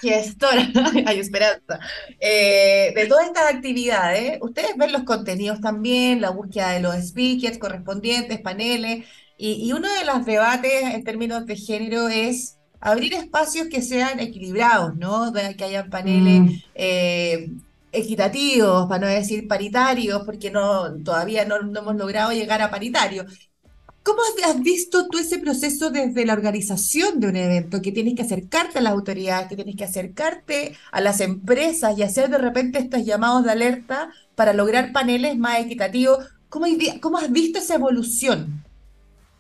gestora, 0.02 0.70
hay 1.06 1.20
esperanza, 1.20 1.80
eh, 2.20 2.94
de 2.96 3.08
todas 3.08 3.28
estas 3.28 3.54
actividades, 3.54 4.38
ustedes 4.42 4.78
ven 4.78 4.92
los 4.92 5.04
contenidos 5.04 5.62
también, 5.62 6.22
la 6.22 6.30
búsqueda 6.30 6.72
de 6.72 6.82
los 6.82 6.96
speakers 6.96 7.58
correspondientes, 7.58 8.42
paneles, 8.42 9.06
y, 9.38 9.68
y 9.68 9.74
uno 9.74 9.88
de 9.94 10.06
los 10.06 10.26
debates 10.26 10.84
en 10.94 11.04
términos 11.04 11.46
de 11.46 11.56
género 11.58 12.08
es 12.08 12.55
abrir 12.86 13.16
espacios 13.16 13.68
que 13.68 13.82
sean 13.82 14.20
equilibrados, 14.20 14.96
¿no? 14.96 15.34
Que 15.58 15.64
haya 15.64 15.88
paneles 15.88 16.42
mm. 16.42 16.56
eh, 16.76 17.50
equitativos, 17.92 18.88
para 18.88 19.08
no 19.08 19.12
decir 19.12 19.48
paritarios, 19.48 20.22
porque 20.24 20.52
no, 20.52 20.94
todavía 21.04 21.46
no, 21.46 21.56
hemos 21.56 21.96
logrado 21.96 22.32
llegar 22.32 22.62
a 22.62 22.70
paritario. 22.70 23.26
¿Cómo 24.04 24.20
has 24.48 24.62
visto 24.62 25.08
tú 25.08 25.18
ese 25.18 25.40
proceso 25.40 25.90
desde 25.90 26.28
la 26.28 26.34
organización 26.34 27.20
de 27.20 27.28
un 27.28 27.36
evento? 27.38 27.82
Que 27.82 27.92
tienes 27.92 28.14
que 28.14 28.22
acercarte 28.22 28.78
a 28.78 28.82
las 28.84 28.94
autoridades, 28.94 29.48
que 29.48 29.56
tienes 29.56 29.76
que 29.76 29.86
acercarte 29.86 30.78
a 30.92 31.02
las 31.02 31.22
empresas 31.22 31.98
y 31.98 32.04
hacer 32.04 32.30
de 32.30 32.38
repente 32.38 32.78
estos 32.78 33.04
llamados 33.04 33.46
de 33.46 33.52
alerta 33.52 34.12
para 34.36 34.54
lograr 34.54 34.92
paneles 34.92 35.40
más 35.40 35.60
equitativos. 35.60 36.20
¿Cómo, 36.50 36.68
cómo 37.02 37.18
has 37.18 37.32
visto 37.32 37.58
esa 37.58 37.76
evolución? 37.76 38.64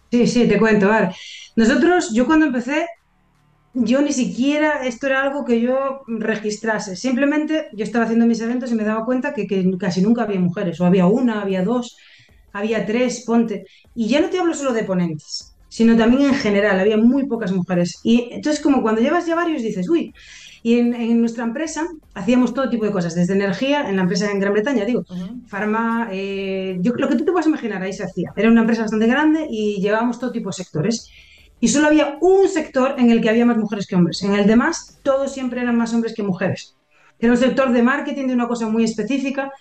Sí, 0.10 0.26
sí, 0.26 0.48
te 0.48 0.58
cuento. 0.58 0.92
A 0.92 1.02
ver, 1.02 1.16
nosotros, 1.56 2.12
yo 2.12 2.26
cuando 2.26 2.48
empecé, 2.48 2.88
yo 3.76 4.02
ni 4.02 4.14
siquiera 4.14 4.86
esto 4.88 5.08
era 5.08 5.22
algo 5.22 5.44
que 5.44 5.60
yo 5.60 6.02
registrase. 6.08 6.96
Simplemente 6.96 7.68
yo 7.74 7.84
estaba 7.84 8.06
haciendo 8.06 8.26
mis 8.26 8.40
eventos 8.40 8.72
y 8.72 8.76
me 8.76 8.84
daba 8.84 9.06
cuenta 9.06 9.34
que, 9.34 9.46
casi 9.78 10.02
nunca 10.02 10.24
había 10.24 10.40
mujeres, 10.40 10.80
o 10.80 10.86
había 10.86 11.06
una, 11.08 11.42
había 11.42 11.64
dos, 11.64 11.98
había 12.54 12.86
tres, 12.86 13.24
ponte. 13.26 13.66
Y 13.94 14.08
ya 14.08 14.22
no 14.22 14.30
te 14.30 14.40
hablo 14.40 14.54
solo 14.54 14.72
de 14.72 14.86
ponentes, 14.86 15.56
sino 15.68 15.98
también 15.98 16.30
en 16.30 16.36
general, 16.36 16.80
había 16.80 16.96
muy 16.96 17.28
pocas 17.28 17.52
mujeres. 17.52 18.00
Y 18.02 18.30
entonces 18.32 18.64
como 18.64 18.82
cuando 18.82 19.02
llevas 19.02 19.26
ya 19.26 19.36
varios 19.36 19.62
dices, 19.62 19.90
uy, 19.90 20.14
y 20.64 20.80
en, 20.80 21.20
nuestra 21.20 21.44
empresa 21.44 21.86
hacíamos 22.14 22.54
todo 22.54 22.70
tipo 22.70 22.86
de 22.86 22.92
cosas, 22.92 23.14
desde 23.14 23.34
energía, 23.34 23.90
en 23.90 23.98
la 23.98 24.04
empresa 24.04 24.32
en 24.32 24.40
Gran 24.40 24.54
Bretaña, 24.54 24.86
digo, 24.86 25.04
farma, 25.48 26.08
eh, 26.12 26.78
yo, 26.80 26.94
lo 26.96 27.10
que 27.10 27.16
tú 27.16 27.26
te 27.26 27.32
puedas 27.32 27.46
imaginar, 27.46 27.84
ahí 27.84 27.94
se 27.94 28.04
hacía. 28.04 28.32
Era 28.36 28.50
una 28.50 28.62
empresa 28.62 28.84
bastante 28.84 29.06
grande 29.06 29.48
y 29.50 29.82
llevábamos 29.82 30.18
todo 30.18 30.32
tipo 30.32 30.50
de 30.50 30.54
sectores 30.54 31.12
y 31.60 31.68
solo 31.70 31.88
había 31.88 32.18
un 32.22 32.48
sector 32.48 32.96
en 32.98 33.12
el 33.12 33.22
que 33.22 33.30
había 33.30 33.46
más 33.46 33.58
mujeres 33.58 33.88
que 33.88 33.96
hombres. 33.96 34.22
En 34.24 34.34
el 34.34 34.46
demás, 34.46 35.00
todos 35.04 35.34
siempre 35.34 35.62
eran 35.62 35.78
más 35.78 35.94
hombres 35.94 36.14
que 36.14 36.24
mujeres. 36.24 36.76
Era 37.20 37.32
un 37.32 37.38
sector 37.38 37.72
de 37.72 37.82
marketing 37.82 38.28
de 38.28 38.34
una 38.34 38.48
cosa 38.48 38.68
muy 38.68 38.84
específica. 38.84 39.52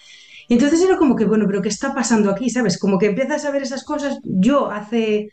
Y 0.48 0.54
entonces 0.54 0.82
era 0.82 0.96
como 0.96 1.16
que, 1.16 1.24
bueno, 1.24 1.46
pero 1.46 1.62
¿qué 1.62 1.68
está 1.68 1.94
pasando 1.94 2.30
aquí? 2.30 2.50
¿Sabes? 2.50 2.78
Como 2.78 2.98
que 2.98 3.06
empiezas 3.06 3.44
a 3.44 3.50
ver 3.50 3.62
esas 3.62 3.84
cosas. 3.84 4.18
Yo 4.24 4.70
hace 4.70 5.30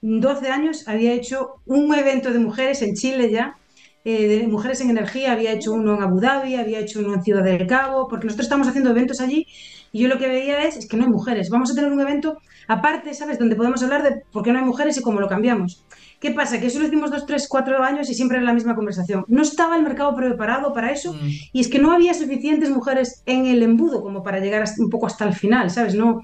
12 0.00 0.48
años 0.48 0.88
había 0.88 1.12
hecho 1.12 1.56
un 1.66 1.92
evento 1.94 2.32
de 2.32 2.38
mujeres 2.38 2.80
en 2.82 2.94
Chile 2.94 3.30
ya, 3.30 3.56
eh, 4.04 4.28
de 4.28 4.46
mujeres 4.46 4.80
en 4.82 4.90
energía, 4.90 5.32
había 5.32 5.52
hecho 5.52 5.72
uno 5.72 5.96
en 5.96 6.02
Abu 6.02 6.20
Dhabi, 6.20 6.56
había 6.56 6.78
hecho 6.78 7.00
uno 7.00 7.14
en 7.14 7.22
Ciudad 7.22 7.42
del 7.42 7.66
Cabo, 7.66 8.06
porque 8.06 8.26
nosotros 8.26 8.46
estamos 8.46 8.68
haciendo 8.68 8.90
eventos 8.90 9.20
allí 9.20 9.46
y 9.94 10.00
yo 10.00 10.08
lo 10.08 10.18
que 10.18 10.26
veía 10.26 10.64
es, 10.64 10.76
es 10.76 10.88
que 10.88 10.96
no 10.96 11.04
hay 11.04 11.08
mujeres. 11.08 11.50
Vamos 11.50 11.70
a 11.70 11.74
tener 11.76 11.92
un 11.92 12.00
evento 12.00 12.38
aparte, 12.66 13.14
¿sabes? 13.14 13.38
Donde 13.38 13.54
podemos 13.54 13.80
hablar 13.80 14.02
de 14.02 14.24
por 14.32 14.42
qué 14.42 14.52
no 14.52 14.58
hay 14.58 14.64
mujeres 14.64 14.98
y 14.98 15.02
cómo 15.02 15.20
lo 15.20 15.28
cambiamos. 15.28 15.86
¿Qué 16.18 16.32
pasa? 16.32 16.58
Que 16.58 16.66
eso 16.66 16.80
lo 16.80 16.88
hicimos 16.88 17.12
dos, 17.12 17.26
tres, 17.26 17.46
cuatro 17.46 17.80
años 17.80 18.10
y 18.10 18.14
siempre 18.14 18.38
era 18.38 18.44
la 18.44 18.54
misma 18.54 18.74
conversación. 18.74 19.24
No 19.28 19.42
estaba 19.42 19.76
el 19.76 19.84
mercado 19.84 20.16
preparado 20.16 20.72
para 20.72 20.90
eso 20.90 21.12
mm. 21.12 21.28
y 21.52 21.60
es 21.60 21.68
que 21.68 21.78
no 21.78 21.92
había 21.92 22.12
suficientes 22.12 22.70
mujeres 22.70 23.22
en 23.24 23.46
el 23.46 23.62
embudo 23.62 24.02
como 24.02 24.24
para 24.24 24.40
llegar 24.40 24.64
un 24.78 24.90
poco 24.90 25.06
hasta 25.06 25.26
el 25.26 25.32
final, 25.32 25.70
¿sabes? 25.70 25.94
No, 25.94 26.22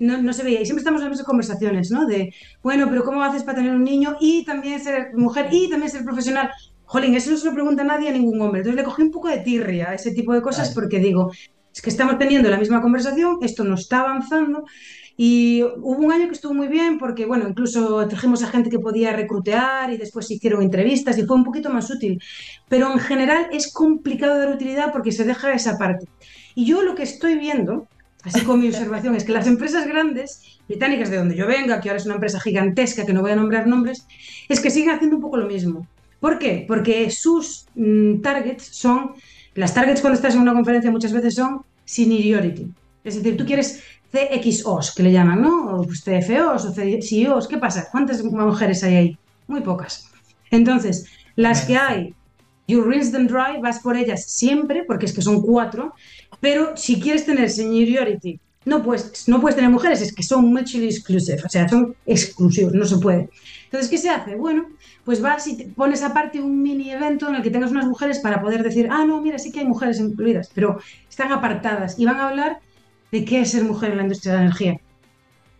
no, 0.00 0.32
se 0.32 0.42
veía. 0.42 0.60
Y 0.60 0.64
siempre 0.64 0.80
estamos 0.80 1.00
en 1.00 1.04
las 1.04 1.10
mismas 1.10 1.26
conversaciones, 1.28 1.92
¿no? 1.92 2.06
De, 2.06 2.34
bueno, 2.64 2.88
pero 2.90 3.04
¿cómo 3.04 3.22
haces 3.22 3.44
para 3.44 3.58
tener 3.58 3.76
un 3.76 3.84
niño 3.84 4.16
y 4.18 4.44
también 4.44 4.80
ser 4.80 5.14
mujer 5.14 5.46
y 5.52 5.70
también 5.70 5.88
ser 5.88 6.04
profesional? 6.04 6.50
Jolín, 6.86 7.14
eso 7.14 7.30
no 7.30 7.36
se 7.36 7.46
lo 7.46 7.54
pregunta 7.54 7.84
nadie 7.84 8.08
a 8.08 8.12
ningún 8.12 8.40
hombre. 8.40 8.62
Entonces 8.62 8.76
le 8.76 8.84
cogí 8.84 9.02
un 9.02 9.12
poco 9.12 9.28
de 9.28 9.38
tirria 9.38 9.90
a 9.90 9.94
ese 9.94 10.10
tipo 10.10 10.32
de 10.32 10.42
cosas 10.42 10.74
porque 10.74 10.98
digo, 10.98 11.30
es 11.74 11.82
que 11.82 11.90
estamos 11.90 12.18
teniendo 12.18 12.48
la 12.48 12.58
misma 12.58 12.80
conversación, 12.80 13.38
esto 13.42 13.64
no 13.64 13.74
está 13.74 14.00
avanzando 14.00 14.64
y 15.16 15.62
hubo 15.62 15.98
un 15.98 16.12
año 16.12 16.26
que 16.26 16.34
estuvo 16.34 16.54
muy 16.54 16.68
bien 16.68 16.98
porque, 16.98 17.24
bueno, 17.24 17.48
incluso 17.48 18.06
trajimos 18.08 18.42
a 18.42 18.48
gente 18.48 18.70
que 18.70 18.78
podía 18.78 19.12
recrutear 19.12 19.92
y 19.92 19.96
después 19.96 20.26
se 20.26 20.34
hicieron 20.34 20.62
entrevistas 20.62 21.18
y 21.18 21.24
fue 21.24 21.36
un 21.36 21.44
poquito 21.44 21.70
más 21.70 21.88
útil. 21.90 22.20
Pero 22.68 22.92
en 22.92 22.98
general 22.98 23.48
es 23.52 23.72
complicado 23.72 24.38
dar 24.38 24.54
utilidad 24.54 24.92
porque 24.92 25.12
se 25.12 25.24
deja 25.24 25.52
esa 25.52 25.78
parte. 25.78 26.06
Y 26.56 26.64
yo 26.66 26.82
lo 26.82 26.94
que 26.96 27.04
estoy 27.04 27.36
viendo, 27.36 27.86
así 28.24 28.40
como 28.42 28.58
mi 28.58 28.68
observación, 28.68 29.14
es 29.14 29.24
que 29.24 29.32
las 29.32 29.46
empresas 29.46 29.86
grandes, 29.86 30.60
británicas 30.66 31.10
de 31.10 31.18
donde 31.18 31.36
yo 31.36 31.46
venga, 31.46 31.80
que 31.80 31.90
ahora 31.90 32.00
es 32.00 32.06
una 32.06 32.14
empresa 32.14 32.40
gigantesca 32.40 33.06
que 33.06 33.12
no 33.12 33.22
voy 33.22 33.32
a 33.32 33.36
nombrar 33.36 33.68
nombres, 33.68 34.06
es 34.48 34.60
que 34.60 34.70
siguen 34.70 34.90
haciendo 34.90 35.16
un 35.16 35.22
poco 35.22 35.36
lo 35.36 35.46
mismo. 35.46 35.86
¿Por 36.18 36.38
qué? 36.38 36.64
Porque 36.66 37.10
sus 37.10 37.66
mm, 37.76 38.20
targets 38.20 38.64
son, 38.64 39.12
las 39.54 39.74
targets 39.74 40.00
cuando 40.00 40.16
estás 40.16 40.34
en 40.34 40.40
una 40.40 40.52
conferencia 40.52 40.90
muchas 40.90 41.12
veces 41.12 41.34
son 41.34 41.62
seniority. 41.84 42.66
Es 43.04 43.16
decir, 43.16 43.36
tú 43.36 43.44
quieres 43.44 43.82
CXOs, 44.10 44.94
que 44.94 45.02
le 45.02 45.12
llaman, 45.12 45.42
¿no? 45.42 45.76
O 45.76 45.84
pues, 45.84 46.02
CFOs 46.02 46.64
o 46.64 46.72
CEOs. 46.72 47.48
¿Qué 47.48 47.58
pasa? 47.58 47.88
¿Cuántas 47.90 48.22
mujeres 48.22 48.82
hay 48.84 48.94
ahí? 48.96 49.18
Muy 49.46 49.60
pocas. 49.60 50.10
Entonces, 50.50 51.06
las 51.36 51.64
que 51.64 51.76
hay, 51.76 52.14
you 52.68 52.82
rinse 52.82 53.10
them 53.10 53.26
dry, 53.26 53.60
vas 53.60 53.80
por 53.80 53.96
ellas 53.96 54.24
siempre, 54.26 54.84
porque 54.86 55.06
es 55.06 55.12
que 55.12 55.22
son 55.22 55.42
cuatro, 55.42 55.94
pero 56.40 56.76
si 56.76 57.00
quieres 57.00 57.26
tener 57.26 57.50
seniority, 57.50 58.40
no 58.64 58.82
puedes, 58.82 59.28
no 59.28 59.40
puedes 59.40 59.56
tener 59.56 59.70
mujeres, 59.70 60.00
es 60.00 60.14
que 60.14 60.22
son 60.22 60.46
mutually 60.46 60.86
exclusive, 60.86 61.42
o 61.44 61.48
sea, 61.48 61.68
son 61.68 61.94
exclusivos, 62.06 62.72
no 62.72 62.86
se 62.86 62.98
puede. 62.98 63.28
Entonces, 63.64 63.90
¿qué 63.90 63.98
se 63.98 64.08
hace? 64.08 64.36
Bueno, 64.36 64.68
pues 65.04 65.20
vas 65.20 65.46
y 65.46 65.64
pones 65.76 66.02
aparte 66.02 66.40
un 66.40 66.62
mini 66.62 66.90
evento 66.90 67.28
en 67.28 67.36
el 67.36 67.42
que 67.42 67.50
tengas 67.50 67.70
unas 67.70 67.86
mujeres 67.86 68.20
para 68.20 68.40
poder 68.40 68.62
decir, 68.62 68.88
ah, 68.90 69.04
no, 69.04 69.20
mira, 69.20 69.38
sí 69.38 69.52
que 69.52 69.60
hay 69.60 69.66
mujeres 69.66 70.00
incluidas, 70.00 70.50
pero 70.54 70.78
están 71.08 71.32
apartadas 71.32 71.98
y 71.98 72.06
van 72.06 72.16
a 72.16 72.28
hablar 72.28 72.58
de 73.12 73.24
qué 73.24 73.40
es 73.42 73.50
ser 73.50 73.64
mujer 73.64 73.90
en 73.90 73.98
la 73.98 74.02
industria 74.04 74.32
de 74.32 74.38
la 74.38 74.44
energía. 74.44 74.80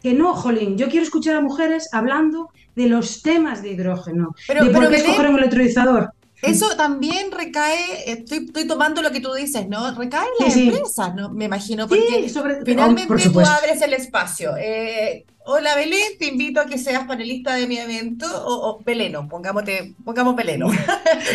Que 0.02 0.14
no, 0.14 0.34
jolín, 0.34 0.76
yo 0.76 0.88
quiero 0.88 1.04
escuchar 1.04 1.36
a 1.36 1.40
mujeres 1.40 1.88
hablando 1.92 2.50
de 2.74 2.88
los 2.88 3.22
temas 3.22 3.62
de 3.62 3.72
hidrógeno, 3.72 4.34
pero, 4.46 4.64
de 4.64 4.70
por 4.70 4.88
qué 4.88 4.96
escoger 4.96 5.28
un 5.28 5.38
electrolizador. 5.38 6.12
Eso 6.46 6.76
también 6.76 7.30
recae, 7.30 8.10
estoy, 8.10 8.46
estoy, 8.46 8.66
tomando 8.66 9.02
lo 9.02 9.10
que 9.10 9.20
tú 9.20 9.32
dices, 9.32 9.68
¿no? 9.68 9.94
Recae 9.94 10.26
en 10.38 10.46
las 10.46 10.56
empresas, 10.56 11.14
¿no? 11.14 11.30
Me 11.30 11.46
imagino, 11.46 11.88
porque 11.88 12.28
finalmente 12.64 13.30
tú 13.30 13.40
abres 13.40 13.80
el 13.82 13.92
espacio. 13.92 14.56
Eh, 14.56 15.24
Hola 15.46 15.76
Belén, 15.76 16.16
te 16.18 16.26
invito 16.26 16.58
a 16.58 16.64
que 16.64 16.78
seas 16.78 17.06
panelista 17.06 17.54
de 17.54 17.66
mi 17.66 17.76
evento, 17.76 18.26
o, 18.46 18.70
o 18.70 18.82
Beleno, 18.82 19.28
pongámote, 19.28 19.94
pongamos 20.02 20.34
Beleno. 20.34 20.70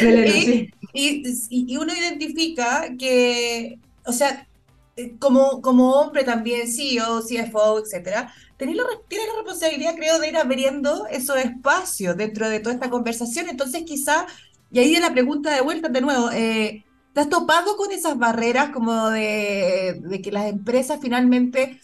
Beleno 0.01 0.35
y, 0.93 1.25
sí. 1.25 1.47
y, 1.51 1.73
y, 1.73 1.77
uno 1.77 1.93
identifica 1.93 2.87
que, 2.97 3.77
o 4.05 4.11
sea, 4.11 4.47
eh, 4.99 5.15
como, 5.17 5.61
como 5.61 5.93
hombre 5.93 6.23
también, 6.23 6.67
CEO, 6.67 7.21
CFO, 7.21 7.79
etcétera, 7.79 8.33
tiene 8.57 8.75
la, 8.75 8.83
tiene 9.07 9.27
la 9.27 9.35
responsabilidad, 9.35 9.95
creo, 9.95 10.19
de 10.19 10.27
ir 10.27 10.35
abriendo 10.37 11.07
esos 11.07 11.37
espacios 11.37 12.17
dentro 12.17 12.49
de 12.49 12.59
toda 12.59 12.75
esta 12.75 12.89
conversación. 12.89 13.47
Entonces, 13.47 13.83
quizá, 13.83 14.27
y 14.71 14.79
ahí 14.79 14.95
la 14.97 15.11
pregunta 15.11 15.53
de 15.53 15.61
vuelta 15.61 15.89
de 15.89 16.01
nuevo, 16.01 16.31
eh, 16.31 16.85
¿te 17.13 17.21
has 17.21 17.29
topado 17.29 17.75
con 17.77 17.91
esas 17.91 18.17
barreras 18.17 18.69
como 18.71 19.09
de, 19.09 19.99
de 20.03 20.21
que 20.21 20.31
las 20.31 20.45
empresas 20.47 20.99
finalmente 21.01 21.79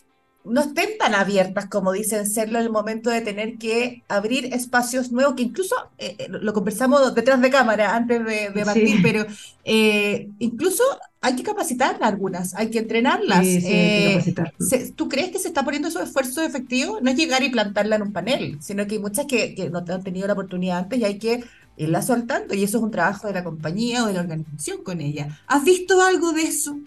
no 0.45 0.61
estén 0.61 0.97
tan 0.99 1.15
abiertas 1.15 1.65
como 1.67 1.91
dicen 1.91 2.27
serlo 2.29 2.59
en 2.59 2.65
el 2.65 2.71
momento 2.71 3.09
de 3.09 3.21
tener 3.21 3.57
que 3.57 4.03
abrir 4.07 4.53
espacios 4.53 5.11
nuevos, 5.11 5.33
que 5.33 5.41
incluso 5.43 5.75
eh, 5.97 6.15
eh, 6.19 6.27
lo 6.29 6.53
conversamos 6.53 7.15
detrás 7.15 7.41
de 7.41 7.49
cámara 7.49 7.95
antes 7.95 8.23
de, 8.23 8.51
de 8.51 8.65
partir, 8.65 8.99
pero 9.01 9.25
eh, 9.63 10.29
incluso 10.37 10.83
hay 11.19 11.35
que 11.35 11.41
capacitar 11.41 11.97
algunas, 12.01 12.53
hay 12.53 12.69
que 12.69 12.79
entrenarlas. 12.79 13.43
Sí, 13.45 13.61
sí, 13.61 13.73
hay 13.73 14.21
que 14.67 14.91
¿Tú 14.95 15.09
crees 15.09 15.31
que 15.31 15.39
se 15.39 15.47
está 15.47 15.63
poniendo 15.63 15.87
esos 15.87 16.03
esfuerzos 16.03 16.43
efectivos? 16.43 17.01
No 17.01 17.09
es 17.09 17.17
llegar 17.17 17.41
y 17.41 17.49
plantarla 17.49 17.95
en 17.95 18.03
un 18.03 18.13
panel, 18.13 18.59
sino 18.61 18.85
que 18.85 18.95
hay 18.95 18.99
muchas 18.99 19.25
que, 19.25 19.55
que 19.55 19.71
no 19.71 19.83
te 19.83 19.93
han 19.93 20.03
tenido 20.03 20.27
la 20.27 20.33
oportunidad 20.33 20.77
antes 20.77 20.99
y 20.99 21.05
hay 21.05 21.17
que 21.17 21.43
irla 21.77 22.01
soltando, 22.01 22.53
y 22.53 22.63
eso 22.63 22.77
es 22.77 22.83
un 22.83 22.91
trabajo 22.91 23.27
de 23.27 23.33
la 23.33 23.43
compañía 23.43 24.03
o 24.03 24.07
de 24.07 24.13
la 24.13 24.21
organización 24.21 24.83
con 24.83 25.01
ella. 25.01 25.39
¿Has 25.47 25.63
visto 25.63 26.01
algo 26.01 26.31
de 26.31 26.43
eso? 26.43 26.77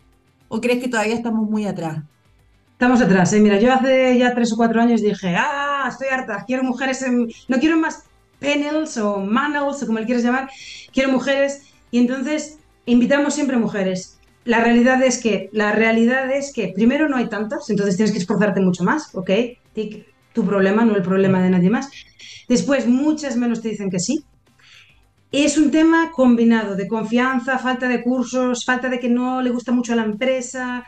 ¿O 0.48 0.60
crees 0.60 0.80
que 0.82 0.88
todavía 0.88 1.14
estamos 1.14 1.48
muy 1.48 1.66
atrás? 1.66 1.98
Estamos 2.72 3.00
atrás, 3.00 3.32
¿eh? 3.32 3.40
Mira, 3.40 3.58
yo 3.58 3.72
hace 3.72 4.16
ya 4.18 4.34
tres 4.34 4.52
o 4.52 4.56
cuatro 4.56 4.80
años 4.80 5.02
dije, 5.02 5.34
ah, 5.36 5.88
estoy 5.90 6.08
harta, 6.08 6.44
quiero 6.46 6.62
mujeres, 6.62 7.02
en- 7.02 7.28
no 7.48 7.58
quiero 7.58 7.76
más 7.76 8.04
panels 8.40 8.96
o 8.98 9.18
manels 9.18 9.82
o 9.82 9.86
como 9.86 9.98
le 9.98 10.06
quieras 10.06 10.22
llamar, 10.24 10.48
quiero 10.92 11.10
mujeres 11.10 11.62
y 11.90 11.98
entonces 11.98 12.58
invitamos 12.86 13.34
siempre 13.34 13.56
mujeres. 13.56 14.18
La 14.44 14.60
realidad 14.60 15.02
es 15.02 15.18
que, 15.18 15.50
la 15.52 15.72
realidad 15.72 16.30
es 16.30 16.52
que 16.52 16.72
primero 16.74 17.08
no 17.08 17.16
hay 17.16 17.28
tantas, 17.28 17.68
entonces 17.68 17.96
tienes 17.96 18.12
que 18.12 18.18
esforzarte 18.18 18.60
mucho 18.60 18.84
más, 18.84 19.12
¿ok? 19.14 19.30
Tic, 19.74 20.06
tu 20.32 20.46
problema, 20.46 20.84
no 20.84 20.94
el 20.96 21.02
problema 21.02 21.42
de 21.42 21.50
nadie 21.50 21.68
más. 21.70 21.90
Después, 22.48 22.86
muchas 22.86 23.36
menos 23.36 23.60
te 23.60 23.68
dicen 23.70 23.90
que 23.90 23.98
sí. 23.98 24.24
Es 25.30 25.58
un 25.58 25.70
tema 25.70 26.10
combinado 26.10 26.74
de 26.74 26.88
confianza, 26.88 27.58
falta 27.58 27.86
de 27.86 28.02
cursos, 28.02 28.64
falta 28.64 28.88
de 28.88 28.98
que 28.98 29.10
no 29.10 29.42
le 29.42 29.50
gusta 29.50 29.72
mucho 29.72 29.92
a 29.92 29.96
la 29.96 30.04
empresa, 30.04 30.86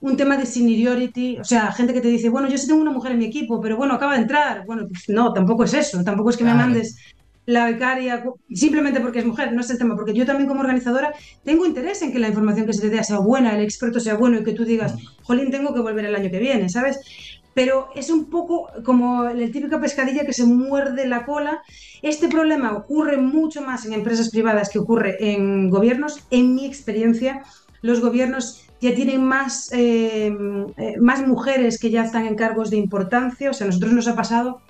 un 0.00 0.16
tema 0.16 0.36
de 0.36 0.44
seniority, 0.46 1.38
o 1.38 1.44
sea, 1.44 1.72
gente 1.72 1.94
que 1.94 2.00
te 2.00 2.08
dice, 2.08 2.28
bueno, 2.28 2.48
yo 2.48 2.58
sí 2.58 2.66
tengo 2.66 2.80
una 2.80 2.90
mujer 2.90 3.12
en 3.12 3.18
mi 3.18 3.26
equipo, 3.26 3.60
pero 3.60 3.76
bueno, 3.76 3.94
acaba 3.94 4.14
de 4.14 4.22
entrar. 4.22 4.64
Bueno, 4.66 4.86
pues 4.88 5.08
no, 5.08 5.32
tampoco 5.32 5.64
es 5.64 5.74
eso, 5.74 6.02
tampoco 6.04 6.30
es 6.30 6.36
que 6.36 6.44
me 6.44 6.54
mandes 6.54 6.96
la 7.46 7.66
becaria 7.66 8.24
simplemente 8.52 9.00
porque 9.00 9.20
es 9.20 9.24
mujer, 9.24 9.52
no 9.52 9.60
es 9.60 9.70
el 9.70 9.78
tema, 9.78 9.94
porque 9.94 10.12
yo 10.12 10.26
también 10.26 10.48
como 10.48 10.60
organizadora 10.60 11.12
tengo 11.44 11.64
interés 11.64 12.02
en 12.02 12.12
que 12.12 12.18
la 12.18 12.28
información 12.28 12.66
que 12.66 12.72
se 12.72 12.80
te 12.82 12.90
dé 12.90 13.02
sea 13.04 13.18
buena, 13.18 13.56
el 13.56 13.62
experto 13.62 14.00
sea 14.00 14.14
bueno 14.14 14.38
y 14.38 14.44
que 14.44 14.52
tú 14.52 14.64
digas, 14.64 14.96
jolín, 15.22 15.50
tengo 15.50 15.72
que 15.72 15.80
volver 15.80 16.06
el 16.06 16.14
año 16.16 16.28
que 16.30 16.40
viene, 16.40 16.68
¿sabes? 16.68 16.98
Pero 17.56 17.88
es 17.94 18.10
un 18.10 18.28
poco 18.28 18.68
como 18.84 19.24
la 19.24 19.46
típica 19.46 19.80
pescadilla 19.80 20.26
que 20.26 20.34
se 20.34 20.44
muerde 20.44 21.08
la 21.08 21.24
cola. 21.24 21.62
Este 22.02 22.28
problema 22.28 22.76
ocurre 22.76 23.16
mucho 23.16 23.62
más 23.62 23.86
en 23.86 23.94
empresas 23.94 24.28
privadas 24.28 24.68
que 24.68 24.78
ocurre 24.78 25.16
en 25.18 25.70
gobiernos. 25.70 26.26
En 26.30 26.54
mi 26.54 26.66
experiencia, 26.66 27.44
los 27.80 28.02
gobiernos 28.02 28.66
ya 28.82 28.94
tienen 28.94 29.24
más, 29.24 29.72
eh, 29.72 30.36
eh, 30.76 30.94
más 31.00 31.26
mujeres 31.26 31.80
que 31.80 31.88
ya 31.88 32.04
están 32.04 32.26
en 32.26 32.34
cargos 32.34 32.68
de 32.68 32.76
importancia. 32.76 33.48
O 33.48 33.54
sea, 33.54 33.64
a 33.64 33.68
nosotros 33.68 33.94
nos 33.94 34.06
ha 34.06 34.14
pasado 34.14 34.60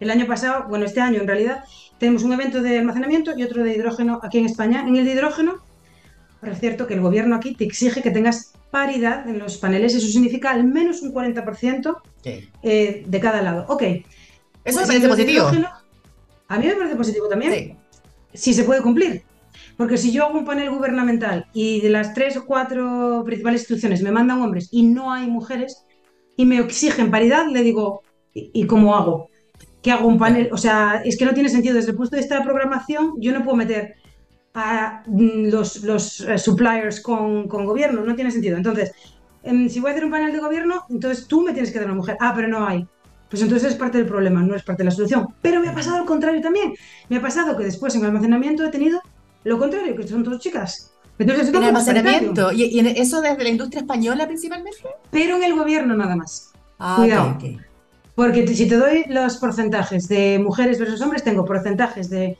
el 0.00 0.10
año 0.10 0.26
pasado, 0.26 0.66
bueno, 0.68 0.84
este 0.84 1.00
año 1.00 1.20
en 1.20 1.28
realidad, 1.28 1.62
tenemos 1.98 2.24
un 2.24 2.32
evento 2.32 2.60
de 2.60 2.80
almacenamiento 2.80 3.38
y 3.38 3.44
otro 3.44 3.62
de 3.62 3.72
hidrógeno 3.72 4.18
aquí 4.20 4.38
en 4.38 4.46
España. 4.46 4.84
En 4.84 4.96
el 4.96 5.04
de 5.04 5.12
hidrógeno, 5.12 5.60
pero 6.42 6.52
es 6.54 6.60
cierto 6.60 6.86
que 6.88 6.94
el 6.94 7.00
gobierno 7.00 7.36
aquí 7.36 7.54
te 7.54 7.64
exige 7.64 8.02
que 8.02 8.10
tengas 8.10 8.52
paridad 8.72 9.28
en 9.28 9.38
los 9.38 9.56
paneles. 9.58 9.94
Eso 9.94 10.08
significa 10.08 10.50
al 10.50 10.64
menos 10.64 11.00
un 11.02 11.14
40% 11.14 11.96
eh, 12.24 13.04
de 13.06 13.20
cada 13.20 13.40
lado. 13.42 13.64
Ok. 13.68 13.82
Eso 13.82 14.04
Pues 14.64 14.76
me 14.76 14.86
parece 14.86 15.08
positivo. 15.08 15.46
a 16.48 16.58
mí 16.58 16.66
me 16.66 16.74
parece 16.74 16.96
positivo 16.96 17.28
también 17.28 17.52
Sí. 17.52 17.76
si 18.34 18.54
se 18.54 18.64
puede 18.64 18.82
cumplir. 18.82 19.22
Porque 19.76 19.96
si 19.96 20.10
yo 20.12 20.24
hago 20.26 20.38
un 20.38 20.44
panel 20.44 20.70
gubernamental 20.70 21.46
y 21.54 21.80
de 21.80 21.90
las 21.90 22.12
tres 22.12 22.36
o 22.36 22.44
cuatro 22.44 23.22
principales 23.24 23.60
instituciones 23.62 24.02
me 24.02 24.10
mandan 24.10 24.40
hombres 24.42 24.68
y 24.72 24.82
no 24.82 25.12
hay 25.12 25.28
mujeres 25.28 25.84
y 26.36 26.44
me 26.44 26.58
exigen 26.58 27.10
paridad, 27.10 27.46
le 27.46 27.62
digo, 27.62 28.02
¿y, 28.34 28.50
y 28.52 28.66
cómo 28.66 28.96
hago? 28.96 29.28
¿Qué 29.80 29.92
hago 29.92 30.08
un 30.08 30.18
panel? 30.18 30.48
O 30.52 30.56
sea, 30.56 31.02
es 31.04 31.16
que 31.16 31.24
no 31.24 31.34
tiene 31.34 31.48
sentido. 31.48 31.74
Desde 31.74 31.90
el 31.90 31.96
punto 31.96 32.10
de 32.16 32.18
vista 32.22 32.34
de 32.34 32.40
la 32.40 32.46
programación, 32.46 33.14
yo 33.20 33.32
no 33.32 33.44
puedo 33.44 33.56
meter 33.56 33.94
a 34.54 35.02
mm, 35.06 35.48
los, 35.50 35.82
los 35.82 36.20
eh, 36.20 36.38
suppliers 36.38 37.00
con, 37.00 37.48
con 37.48 37.64
gobierno, 37.64 38.04
no 38.04 38.14
tiene 38.14 38.30
sentido. 38.30 38.56
Entonces, 38.56 38.92
em, 39.42 39.68
si 39.68 39.80
voy 39.80 39.90
a 39.90 39.92
hacer 39.92 40.04
un 40.04 40.10
panel 40.10 40.32
de 40.32 40.38
gobierno, 40.40 40.84
entonces 40.90 41.26
tú 41.26 41.42
me 41.42 41.52
tienes 41.52 41.70
que 41.72 41.78
dar 41.78 41.86
una 41.86 41.96
mujer. 41.96 42.16
Ah, 42.20 42.32
pero 42.34 42.48
no 42.48 42.66
hay. 42.66 42.86
Pues 43.30 43.42
entonces 43.42 43.72
es 43.72 43.78
parte 43.78 43.96
del 43.96 44.06
problema, 44.06 44.42
no 44.42 44.54
es 44.54 44.62
parte 44.62 44.82
de 44.82 44.86
la 44.86 44.90
solución. 44.90 45.28
Pero 45.40 45.60
me 45.60 45.68
ha 45.68 45.74
pasado 45.74 45.96
al 45.96 46.04
contrario 46.04 46.42
también. 46.42 46.74
Me 47.08 47.16
ha 47.16 47.22
pasado 47.22 47.56
que 47.56 47.64
después 47.64 47.94
en 47.94 48.04
almacenamiento 48.04 48.64
he 48.64 48.68
tenido 48.70 49.00
lo 49.44 49.58
contrario, 49.58 49.96
que 49.96 50.06
son 50.06 50.22
todas 50.22 50.40
chicas. 50.40 50.92
Entonces, 51.18 51.48
En 51.48 51.64
almacenamiento. 51.64 52.52
¿Y, 52.52 52.64
y 52.64 52.78
en 52.80 52.88
eso 52.88 53.20
desde 53.20 53.42
la 53.42 53.48
industria 53.48 53.80
española 53.80 54.26
principalmente? 54.26 54.78
pero 55.10 55.36
en 55.36 55.44
el 55.44 55.54
gobierno 55.54 55.96
nada 55.96 56.14
más. 56.16 56.52
Ah, 56.78 56.96
Cuidado. 56.98 57.30
ok, 57.30 57.36
ok. 57.36 57.60
Porque 58.14 58.46
si 58.46 58.68
te 58.68 58.76
doy 58.76 59.04
los 59.08 59.38
porcentajes 59.38 60.08
de 60.08 60.38
mujeres 60.38 60.78
versus 60.78 61.00
hombres, 61.00 61.24
tengo 61.24 61.44
porcentajes 61.46 62.10
de 62.10 62.36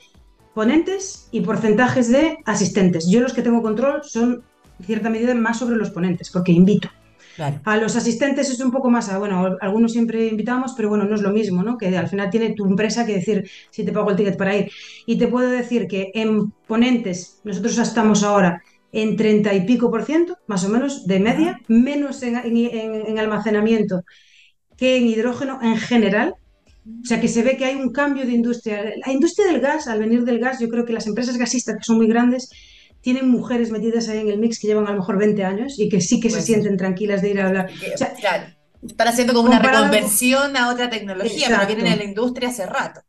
ponentes 0.54 1.28
y 1.30 1.40
porcentajes 1.40 2.08
de 2.10 2.38
asistentes. 2.44 3.08
Yo 3.08 3.20
los 3.20 3.32
que 3.32 3.42
tengo 3.42 3.62
control 3.62 4.02
son, 4.04 4.42
en 4.78 4.86
cierta 4.86 5.10
medida, 5.10 5.34
más 5.34 5.58
sobre 5.58 5.76
los 5.76 5.90
ponentes, 5.90 6.30
porque 6.30 6.52
invito. 6.52 6.88
Claro. 7.36 7.60
A 7.64 7.78
los 7.78 7.96
asistentes 7.96 8.50
es 8.50 8.60
un 8.60 8.70
poco 8.70 8.90
más, 8.90 9.08
a- 9.08 9.18
bueno, 9.18 9.56
algunos 9.62 9.92
siempre 9.92 10.26
invitamos, 10.26 10.74
pero 10.76 10.90
bueno, 10.90 11.04
no 11.04 11.14
es 11.14 11.22
lo 11.22 11.30
mismo, 11.30 11.62
¿no? 11.62 11.78
Que 11.78 11.96
al 11.96 12.08
final 12.08 12.28
tiene 12.28 12.50
tu 12.54 12.66
empresa 12.66 13.06
que 13.06 13.14
decir 13.14 13.48
si 13.70 13.84
te 13.84 13.92
pago 13.92 14.10
el 14.10 14.16
ticket 14.16 14.36
para 14.36 14.54
ir. 14.56 14.70
Y 15.06 15.16
te 15.16 15.28
puedo 15.28 15.48
decir 15.50 15.86
que 15.86 16.10
en 16.14 16.50
ponentes 16.66 17.40
nosotros 17.44 17.78
estamos 17.78 18.22
ahora 18.22 18.62
en 18.92 19.16
30 19.16 19.54
y 19.54 19.64
pico 19.64 19.90
por 19.90 20.04
ciento, 20.04 20.36
más 20.46 20.62
o 20.66 20.68
menos, 20.68 21.06
de 21.06 21.20
media, 21.20 21.60
menos 21.68 22.22
en, 22.22 22.36
en- 22.36 22.56
en- 22.58 23.06
en 23.06 23.18
almacenamiento 23.18 24.02
que 24.76 24.96
en 24.98 25.06
hidrógeno 25.06 25.58
en 25.62 25.78
general. 25.78 26.34
O 26.84 27.06
sea 27.06 27.20
que 27.20 27.28
se 27.28 27.42
ve 27.42 27.56
que 27.56 27.64
hay 27.64 27.76
un 27.76 27.92
cambio 27.92 28.26
de 28.26 28.32
industria. 28.32 28.82
La 29.04 29.12
industria 29.12 29.46
del 29.46 29.60
gas, 29.60 29.86
al 29.86 30.00
venir 30.00 30.24
del 30.24 30.40
gas, 30.40 30.58
yo 30.58 30.68
creo 30.68 30.84
que 30.84 30.92
las 30.92 31.06
empresas 31.06 31.36
gasistas, 31.36 31.76
que 31.76 31.84
son 31.84 31.96
muy 31.96 32.08
grandes, 32.08 32.50
tienen 33.00 33.28
mujeres 33.28 33.70
metidas 33.70 34.08
ahí 34.08 34.18
en 34.18 34.28
el 34.28 34.38
mix 34.38 34.58
que 34.58 34.68
llevan 34.68 34.86
a 34.86 34.92
lo 34.92 34.98
mejor 34.98 35.18
20 35.18 35.44
años 35.44 35.78
y 35.78 35.88
que 35.88 36.00
sí 36.00 36.20
que 36.20 36.30
se 36.30 36.42
sienten 36.42 36.76
tranquilas 36.76 37.22
de 37.22 37.30
ir 37.30 37.40
a 37.40 37.48
hablar. 37.48 37.70
O 37.94 37.98
sea, 37.98 38.14
claro, 38.14 38.46
están 38.86 39.08
haciendo 39.08 39.32
como 39.32 39.48
una 39.48 39.60
reconversión 39.60 40.56
a 40.56 40.70
otra 40.70 40.90
tecnología, 40.90 41.46
pero 41.46 41.54
Exacto. 41.54 41.74
vienen 41.74 41.92
en 41.92 41.98
la 41.98 42.04
industria 42.04 42.48
hace 42.48 42.66
rato. 42.66 43.00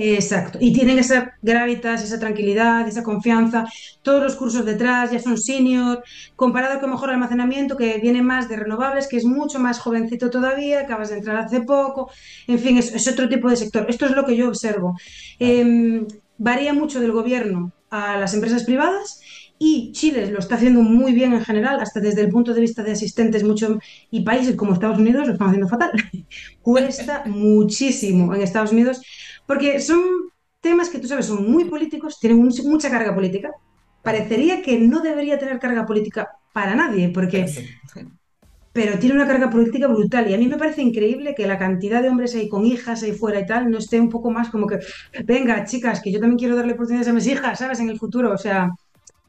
Exacto. 0.00 0.58
Y 0.60 0.72
tienen 0.72 0.96
esa 1.00 1.36
gravitas, 1.42 2.04
esa 2.04 2.20
tranquilidad, 2.20 2.86
esa 2.86 3.02
confianza. 3.02 3.66
Todos 4.02 4.22
los 4.22 4.36
cursos 4.36 4.64
detrás 4.64 5.10
ya 5.10 5.18
son 5.18 5.36
senior, 5.36 6.04
comparado 6.36 6.78
con 6.78 6.90
mejor 6.90 7.10
almacenamiento, 7.10 7.76
que 7.76 7.98
viene 7.98 8.22
más 8.22 8.48
de 8.48 8.56
renovables, 8.56 9.08
que 9.08 9.16
es 9.16 9.24
mucho 9.24 9.58
más 9.58 9.80
jovencito 9.80 10.30
todavía, 10.30 10.82
acabas 10.82 11.10
de 11.10 11.16
entrar 11.16 11.36
hace 11.36 11.62
poco. 11.62 12.10
En 12.46 12.60
fin, 12.60 12.78
es, 12.78 12.94
es 12.94 13.08
otro 13.08 13.28
tipo 13.28 13.50
de 13.50 13.56
sector. 13.56 13.86
Esto 13.88 14.06
es 14.06 14.12
lo 14.12 14.24
que 14.24 14.36
yo 14.36 14.46
observo. 14.48 14.96
Eh, 15.40 16.06
varía 16.36 16.72
mucho 16.72 17.00
del 17.00 17.10
gobierno 17.10 17.72
a 17.90 18.18
las 18.18 18.34
empresas 18.34 18.62
privadas. 18.64 19.20
Y 19.60 19.90
Chile 19.90 20.30
lo 20.30 20.38
está 20.38 20.54
haciendo 20.54 20.82
muy 20.82 21.12
bien 21.12 21.32
en 21.32 21.44
general, 21.44 21.80
hasta 21.80 21.98
desde 21.98 22.20
el 22.20 22.28
punto 22.28 22.54
de 22.54 22.60
vista 22.60 22.84
de 22.84 22.92
asistentes, 22.92 23.42
mucho, 23.42 23.80
y 24.08 24.20
países 24.20 24.54
como 24.54 24.72
Estados 24.72 24.98
Unidos 25.00 25.26
lo 25.26 25.32
están 25.32 25.48
haciendo 25.48 25.68
fatal. 25.68 25.90
Cuesta 26.62 27.24
muchísimo 27.26 28.32
en 28.32 28.42
Estados 28.42 28.70
Unidos 28.70 29.00
porque 29.48 29.80
son 29.80 30.00
temas 30.60 30.90
que 30.90 31.00
tú 31.00 31.08
sabes, 31.08 31.26
son 31.26 31.50
muy 31.50 31.64
políticos, 31.66 32.18
tienen 32.20 32.40
un- 32.40 32.52
mucha 32.74 32.90
carga 32.90 33.14
política. 33.14 33.50
Parecería 34.02 34.62
que 34.62 34.78
no 34.78 35.00
debería 35.00 35.38
tener 35.38 35.58
carga 35.58 35.86
política 35.86 36.28
para 36.52 36.74
nadie, 36.76 37.10
porque, 37.16 37.40
Pero 37.40 37.48
sí. 37.48 37.68
pero 38.72 38.98
tiene 38.98 39.16
una 39.16 39.26
carga 39.26 39.50
política 39.50 39.88
brutal. 39.88 40.30
Y 40.30 40.34
a 40.34 40.38
mí 40.38 40.46
me 40.46 40.56
parece 40.56 40.82
increíble 40.82 41.34
que 41.36 41.46
la 41.48 41.58
cantidad 41.58 42.00
de 42.02 42.10
hombres 42.10 42.34
ahí 42.34 42.48
con 42.48 42.64
hijas 42.64 43.02
ahí 43.02 43.12
fuera 43.12 43.40
y 43.40 43.46
tal 43.46 43.70
no 43.70 43.78
esté 43.78 44.00
un 44.00 44.08
poco 44.08 44.30
más 44.30 44.50
como 44.50 44.66
que, 44.68 44.78
venga, 45.24 45.64
chicas, 45.64 46.00
que 46.02 46.12
yo 46.12 46.20
también 46.20 46.38
quiero 46.38 46.54
darle 46.56 46.74
oportunidades 46.74 47.08
a 47.08 47.12
mis 47.12 47.26
hijas, 47.26 47.58
¿sabes? 47.58 47.80
En 47.80 47.88
el 47.90 47.98
futuro. 47.98 48.32
O 48.32 48.38
sea, 48.38 48.68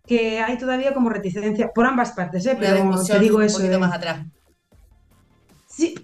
que 0.06 0.40
hay 0.40 0.58
todavía 0.58 0.94
como 0.94 1.10
reticencia 1.10 1.70
por 1.74 1.86
ambas 1.86 2.12
partes, 2.14 2.46
¿eh? 2.46 2.58
Pero 2.60 3.04
te 3.06 3.20
digo 3.20 3.38
un 3.38 3.44
eso. 3.44 3.58
poquito 3.58 3.74
de- 3.74 3.80
más 3.80 3.94
atrás. 3.94 4.26
Sí, 5.80 5.96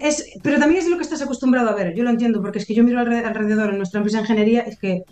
es, 0.00 0.24
pero 0.42 0.58
también 0.58 0.82
es 0.82 0.88
lo 0.90 0.96
que 0.96 1.02
estás 1.04 1.22
acostumbrado 1.22 1.68
a 1.70 1.74
ver. 1.74 1.94
Yo 1.94 2.02
lo 2.04 2.10
entiendo, 2.10 2.40
porque 2.42 2.58
es 2.58 2.66
que 2.66 2.74
yo 2.74 2.82
miro 2.84 2.98
alre- 3.00 3.24
alrededor 3.24 3.70
en 3.70 3.76
nuestra 3.78 3.98
empresa 3.98 4.18
de 4.18 4.22
ingeniería, 4.24 4.62
es 4.62 4.78
que 4.78 5.02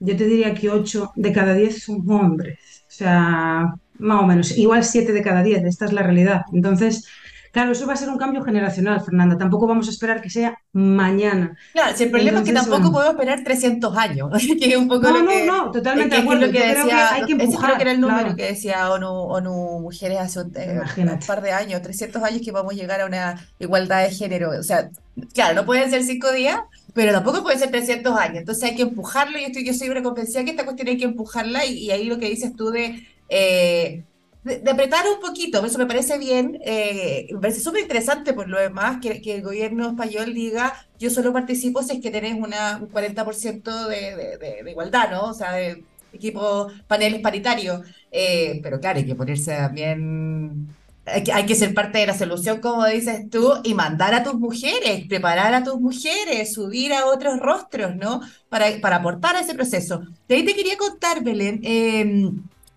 yo 0.00 0.16
te 0.16 0.26
diría 0.26 0.54
que 0.54 0.70
8 0.70 1.12
de 1.16 1.32
cada 1.32 1.54
10 1.54 1.84
son 1.84 2.08
hombres. 2.10 2.58
O 2.88 2.92
sea, 2.94 3.66
más 3.94 4.22
o 4.22 4.26
menos. 4.26 4.56
Igual 4.58 4.84
7 4.84 5.12
de 5.12 5.22
cada 5.22 5.42
10, 5.42 5.64
esta 5.64 5.86
es 5.86 5.92
la 5.92 6.02
realidad. 6.02 6.42
Entonces, 6.52 7.06
Claro, 7.52 7.72
eso 7.72 7.86
va 7.86 7.92
a 7.92 7.96
ser 7.96 8.08
un 8.08 8.16
cambio 8.16 8.42
generacional, 8.42 9.02
Fernanda. 9.02 9.36
Tampoco 9.36 9.66
vamos 9.66 9.86
a 9.86 9.90
esperar 9.90 10.22
que 10.22 10.30
sea 10.30 10.58
mañana. 10.72 11.54
Claro, 11.74 11.94
si 11.94 12.04
el 12.04 12.10
problema 12.10 12.38
es 12.38 12.46
que 12.46 12.52
tampoco 12.54 12.90
podemos 12.90 13.12
esperar 13.12 13.44
300 13.44 13.94
años, 13.94 14.30
que 14.58 14.70
es 14.70 14.76
un 14.76 14.88
poco 14.88 15.10
no, 15.10 15.18
lo 15.18 15.28
que... 15.28 15.44
No, 15.44 15.66
no, 15.66 15.70
totalmente 15.70 16.16
de 16.16 16.22
acuerdo. 16.22 16.50
Que 16.50 16.52
decía, 16.52 16.72
creo 16.72 16.86
que 16.86 16.94
hay 16.94 17.24
que 17.26 17.32
empujar, 17.32 17.50
ese 17.50 17.58
creo 17.58 17.76
que 17.76 17.82
era 17.82 17.92
el 17.92 18.00
número 18.00 18.34
que 18.34 18.44
decía 18.46 18.90
ONU, 18.90 19.06
ONU 19.06 19.80
Mujeres 19.80 20.18
hace 20.18 20.40
un, 20.40 20.52
eh, 20.56 20.80
un, 20.96 21.18
par 21.26 21.42
de 21.42 21.52
años, 21.52 21.82
300 21.82 22.22
años 22.22 22.40
que 22.42 22.52
vamos 22.52 22.72
a 22.72 22.76
llegar 22.76 23.02
a 23.02 23.06
una 23.06 23.46
igualdad 23.58 24.02
de 24.02 24.10
género. 24.12 24.58
O 24.58 24.62
sea, 24.62 24.90
claro, 25.34 25.54
no 25.54 25.66
pueden 25.66 25.90
ser 25.90 26.02
cinco 26.04 26.32
días, 26.32 26.58
pero 26.94 27.12
tampoco 27.12 27.42
puede 27.42 27.58
ser 27.58 27.70
300 27.70 28.16
años. 28.16 28.38
Entonces 28.38 28.64
hay 28.64 28.76
que 28.76 28.82
empujarlo 28.82 29.38
y 29.38 29.44
estoy, 29.44 29.66
yo 29.66 29.74
soy 29.74 30.02
convencida 30.02 30.42
que 30.42 30.52
esta 30.52 30.64
cuestión 30.64 30.88
hay 30.88 30.96
que 30.96 31.04
empujarla 31.04 31.66
y, 31.66 31.74
y 31.74 31.90
ahí 31.90 32.06
lo 32.06 32.18
que 32.18 32.30
dices 32.30 32.56
tú 32.56 32.70
de... 32.70 33.06
Eh, 33.28 34.04
de, 34.44 34.70
apretar 34.70 35.04
un 35.08 35.20
poquito, 35.20 35.64
eso 35.64 35.78
me 35.78 35.86
parece 35.86 36.18
bien, 36.18 36.58
eh, 36.64 37.28
me 37.32 37.40
parece 37.40 37.60
súper 37.60 37.82
interesante 37.82 38.32
por 38.32 38.48
lo 38.48 38.58
demás 38.58 38.98
que, 39.00 39.22
que, 39.22 39.36
el 39.36 39.42
gobierno 39.42 39.90
español 39.90 40.34
diga 40.34 40.74
yo 40.98 41.10
solo 41.10 41.32
participo 41.32 41.82
si 41.82 41.96
es 41.96 42.02
que 42.02 42.10
tenés 42.10 42.34
una, 42.34 42.78
un 42.78 42.90
40% 42.90 43.86
de, 43.86 44.38
de, 44.38 44.70
igualdad, 44.70 45.10
¿no? 45.10 45.30
O 45.30 45.34
sea, 45.34 45.52
de 45.52 45.84
equipos, 46.12 46.72
paneles 46.86 47.20
paritarios. 47.20 47.80
Eh, 48.10 48.60
pero 48.62 48.80
claro, 48.80 48.98
hay 48.98 49.06
que 49.06 49.14
ponerse 49.14 49.56
también, 49.56 50.68
hay 51.06 51.24
que, 51.24 51.32
hay 51.32 51.46
que 51.46 51.54
ser 51.54 51.74
parte 51.74 51.98
de 51.98 52.06
la 52.06 52.18
solución, 52.18 52.60
como 52.60 52.86
dices 52.86 53.28
tú, 53.30 53.54
y 53.64 53.74
mandar 53.74 54.14
a 54.14 54.22
tus 54.22 54.34
mujeres, 54.34 55.06
preparar 55.08 55.54
a 55.54 55.64
tus 55.64 55.80
mujeres, 55.80 56.52
subir 56.52 56.92
a 56.92 57.06
otros 57.06 57.38
rostros, 57.40 57.96
¿no? 57.96 58.20
Para, 58.48 58.66
para 58.80 58.96
aportar 58.96 59.36
a 59.36 59.40
ese 59.40 59.54
proceso. 59.54 60.02
De 60.28 60.36
ahí 60.36 60.44
te 60.44 60.54
quería 60.54 60.76
contar, 60.76 61.22
Belén. 61.22 61.60
Eh, 61.64 62.30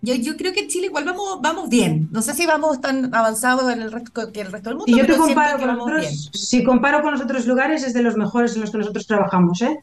yo, 0.06 0.14
yo, 0.14 0.36
creo 0.36 0.52
que 0.52 0.60
en 0.60 0.68
Chile 0.68 0.86
igual 0.86 1.04
vamos, 1.04 1.40
vamos 1.42 1.68
bien. 1.68 2.08
No 2.12 2.22
sé 2.22 2.32
si 2.34 2.46
vamos 2.46 2.80
tan 2.80 3.14
avanzados 3.14 3.72
en 3.72 3.82
el 3.82 3.90
resto, 3.90 4.32
que 4.32 4.40
el 4.40 4.52
resto 4.52 4.70
del 4.70 4.78
mundo. 4.78 4.92
Y 4.92 4.98
yo 4.98 5.06
te 5.06 5.16
comparo 5.16 5.58
con 5.58 5.70
otros, 5.80 6.30
si 6.32 6.62
comparo 6.62 7.02
con 7.02 7.12
los 7.12 7.20
otros 7.20 7.46
lugares, 7.46 7.82
es 7.82 7.92
de 7.92 8.02
los 8.02 8.16
mejores 8.16 8.54
en 8.54 8.60
los 8.60 8.70
que 8.70 8.78
nosotros 8.78 9.06
trabajamos, 9.06 9.60
¿eh? 9.62 9.76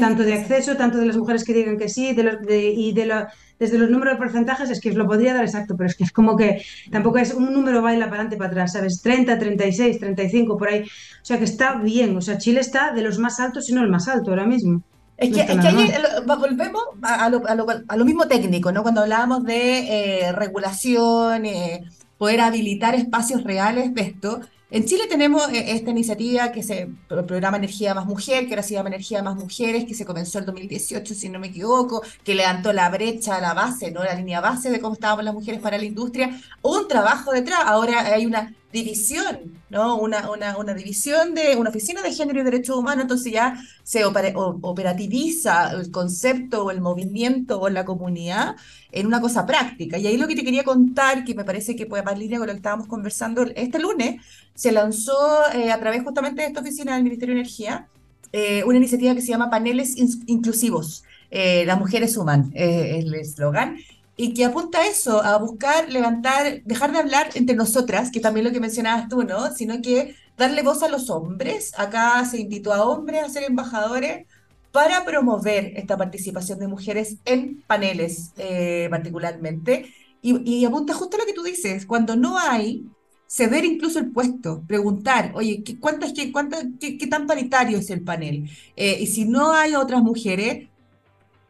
tanto 0.00 0.22
de 0.22 0.34
acceso, 0.34 0.76
tanto 0.76 0.98
de 0.98 1.06
las 1.06 1.16
mujeres 1.16 1.44
que 1.44 1.52
digan 1.52 1.76
que 1.76 1.88
sí, 1.88 2.14
de 2.14 2.22
los, 2.22 2.40
de, 2.40 2.70
y 2.70 2.92
de 2.92 3.06
la, 3.06 3.32
desde 3.58 3.78
los 3.78 3.90
números 3.90 4.14
de 4.14 4.18
porcentajes, 4.18 4.70
es 4.70 4.80
que 4.80 4.90
os 4.90 4.96
lo 4.96 5.06
podría 5.06 5.34
dar 5.34 5.44
exacto, 5.44 5.76
pero 5.76 5.88
es 5.88 5.96
que 5.96 6.04
es 6.04 6.12
como 6.12 6.36
que 6.36 6.62
tampoco 6.90 7.18
es 7.18 7.34
un 7.34 7.52
número 7.52 7.82
baila 7.82 8.06
para 8.06 8.22
adelante 8.22 8.36
para 8.38 8.50
atrás, 8.50 8.72
¿sabes? 8.72 9.02
30, 9.02 9.38
36, 9.38 9.98
35, 9.98 10.56
por 10.56 10.68
ahí. 10.68 10.80
O 10.82 11.24
sea 11.24 11.38
que 11.38 11.44
está 11.44 11.74
bien, 11.74 12.16
o 12.16 12.22
sea, 12.22 12.38
Chile 12.38 12.60
está 12.60 12.92
de 12.92 13.02
los 13.02 13.18
más 13.18 13.38
altos, 13.38 13.66
si 13.66 13.74
no 13.74 13.82
el 13.82 13.90
más 13.90 14.08
alto 14.08 14.30
ahora 14.30 14.46
mismo. 14.46 14.82
Es 15.16 15.32
que, 15.32 15.40
es 15.40 15.60
que 15.60 15.68
ahí 15.68 15.92
volvemos 16.26 16.82
a 17.02 17.28
lo, 17.30 17.46
a, 17.46 17.54
lo, 17.54 17.66
a 17.88 17.96
lo, 17.96 18.04
mismo 18.04 18.28
técnico, 18.28 18.70
¿no? 18.70 18.82
Cuando 18.82 19.00
hablábamos 19.00 19.44
de 19.44 20.26
eh, 20.26 20.32
regulación, 20.32 21.46
eh, 21.46 21.84
poder 22.18 22.42
habilitar 22.42 22.94
espacios 22.94 23.42
reales 23.42 23.94
de 23.94 24.02
esto. 24.02 24.40
En 24.68 24.84
Chile 24.84 25.04
tenemos 25.08 25.48
eh, 25.52 25.72
esta 25.72 25.90
iniciativa 25.90 26.50
que 26.52 26.62
se 26.62 26.82
el 26.82 27.24
programa 27.24 27.56
Energía 27.56 27.94
Más 27.94 28.04
Mujer, 28.04 28.46
que 28.46 28.54
ahora 28.54 28.62
se 28.62 28.74
llama 28.74 28.88
Energía 28.88 29.22
Más 29.22 29.36
Mujeres, 29.36 29.84
que 29.84 29.94
se 29.94 30.04
comenzó 30.04 30.40
en 30.40 30.46
2018, 30.46 31.14
si 31.14 31.28
no 31.28 31.38
me 31.38 31.46
equivoco, 31.46 32.02
que 32.24 32.34
levantó 32.34 32.72
la 32.72 32.90
brecha, 32.90 33.40
la 33.40 33.54
base, 33.54 33.92
¿no? 33.92 34.04
La 34.04 34.14
línea 34.14 34.40
base 34.40 34.70
de 34.70 34.80
cómo 34.80 34.94
estábamos 34.94 35.24
las 35.24 35.34
mujeres 35.34 35.60
para 35.60 35.78
la 35.78 35.84
industria. 35.84 36.40
Un 36.62 36.88
trabajo 36.88 37.32
detrás. 37.32 37.60
Ahora 37.64 38.00
hay 38.12 38.26
una 38.26 38.54
división, 38.72 39.60
¿no? 39.70 39.96
Una, 39.96 40.30
una, 40.30 40.56
una, 40.58 40.74
división 40.74 41.34
de 41.34 41.56
una 41.56 41.70
oficina 41.70 42.02
de 42.02 42.12
género 42.12 42.40
y 42.40 42.44
derechos 42.44 42.76
humanos, 42.76 43.02
entonces 43.02 43.32
ya 43.32 43.62
se 43.82 44.04
operativiza 44.04 45.70
el 45.72 45.90
concepto 45.90 46.64
o 46.64 46.70
el 46.70 46.80
movimiento 46.80 47.60
o 47.60 47.68
la 47.68 47.84
comunidad 47.84 48.56
en 48.92 49.06
una 49.06 49.20
cosa 49.20 49.46
práctica. 49.46 49.98
Y 49.98 50.06
ahí 50.06 50.16
lo 50.16 50.28
que 50.28 50.34
te 50.34 50.44
quería 50.44 50.64
contar, 50.64 51.24
que 51.24 51.34
me 51.34 51.44
parece 51.44 51.76
que 51.76 51.86
puede 51.86 52.02
más 52.02 52.18
línea 52.18 52.38
con 52.38 52.48
lo 52.48 52.52
que 52.52 52.58
estábamos 52.58 52.86
conversando 52.86 53.42
este 53.54 53.78
lunes, 53.78 54.20
se 54.54 54.72
lanzó 54.72 55.50
eh, 55.54 55.70
a 55.70 55.78
través 55.80 56.02
justamente 56.02 56.42
de 56.42 56.48
esta 56.48 56.60
oficina 56.60 56.94
del 56.94 57.04
Ministerio 57.04 57.34
de 57.34 57.40
Energía 57.40 57.88
eh, 58.32 58.64
una 58.64 58.76
iniciativa 58.76 59.14
que 59.14 59.22
se 59.22 59.28
llama 59.28 59.50
Paneles 59.50 59.94
Inclusivos. 60.26 61.04
Eh, 61.30 61.64
las 61.64 61.78
mujeres 61.78 62.12
suman, 62.12 62.50
es 62.54 63.04
el 63.04 63.14
eslogan, 63.14 63.78
y 64.16 64.32
que 64.32 64.44
apunta 64.44 64.78
a 64.78 64.86
eso, 64.86 65.22
a 65.22 65.36
buscar 65.38 65.90
levantar, 65.90 66.62
dejar 66.64 66.92
de 66.92 66.98
hablar 66.98 67.30
entre 67.34 67.54
nosotras, 67.54 68.10
que 68.10 68.20
también 68.20 68.46
lo 68.46 68.52
que 68.52 68.60
mencionabas 68.60 69.08
tú, 69.08 69.22
¿no? 69.24 69.54
Sino 69.54 69.82
que 69.82 70.14
darle 70.38 70.62
voz 70.62 70.82
a 70.82 70.88
los 70.88 71.10
hombres. 71.10 71.72
Acá 71.76 72.24
se 72.24 72.40
invitó 72.40 72.72
a 72.72 72.84
hombres 72.84 73.22
a 73.22 73.28
ser 73.28 73.44
embajadores 73.44 74.26
para 74.72 75.04
promover 75.04 75.72
esta 75.76 75.96
participación 75.96 76.58
de 76.58 76.68
mujeres 76.68 77.16
en 77.24 77.62
paneles 77.66 78.32
eh, 78.38 78.88
particularmente. 78.90 79.92
Y, 80.22 80.64
apunta 80.64 80.92
justo 80.92 81.16
a 81.16 81.20
lo 81.20 81.26
que 81.26 81.34
tú 81.34 81.44
dices, 81.44 81.86
cuando 81.86 82.16
no 82.16 82.36
hay, 82.36 82.84
ceder 83.28 83.64
incluso 83.64 84.00
el 84.00 84.10
puesto, 84.10 84.62
preguntar, 84.66 85.30
oye, 85.36 85.62
¿qué, 85.62 85.78
cuántas, 85.78 86.12
qué, 86.12 86.32
cuántas, 86.32 86.64
qué, 86.80 86.98
qué 86.98 87.06
tan 87.06 87.28
paritario 87.28 87.78
es 87.78 87.90
el 87.90 88.02
panel? 88.02 88.50
Eh, 88.74 88.98
y 89.00 89.06
si 89.06 89.24
no 89.24 89.52
hay 89.52 89.76
otras 89.76 90.02
mujeres, 90.02 90.68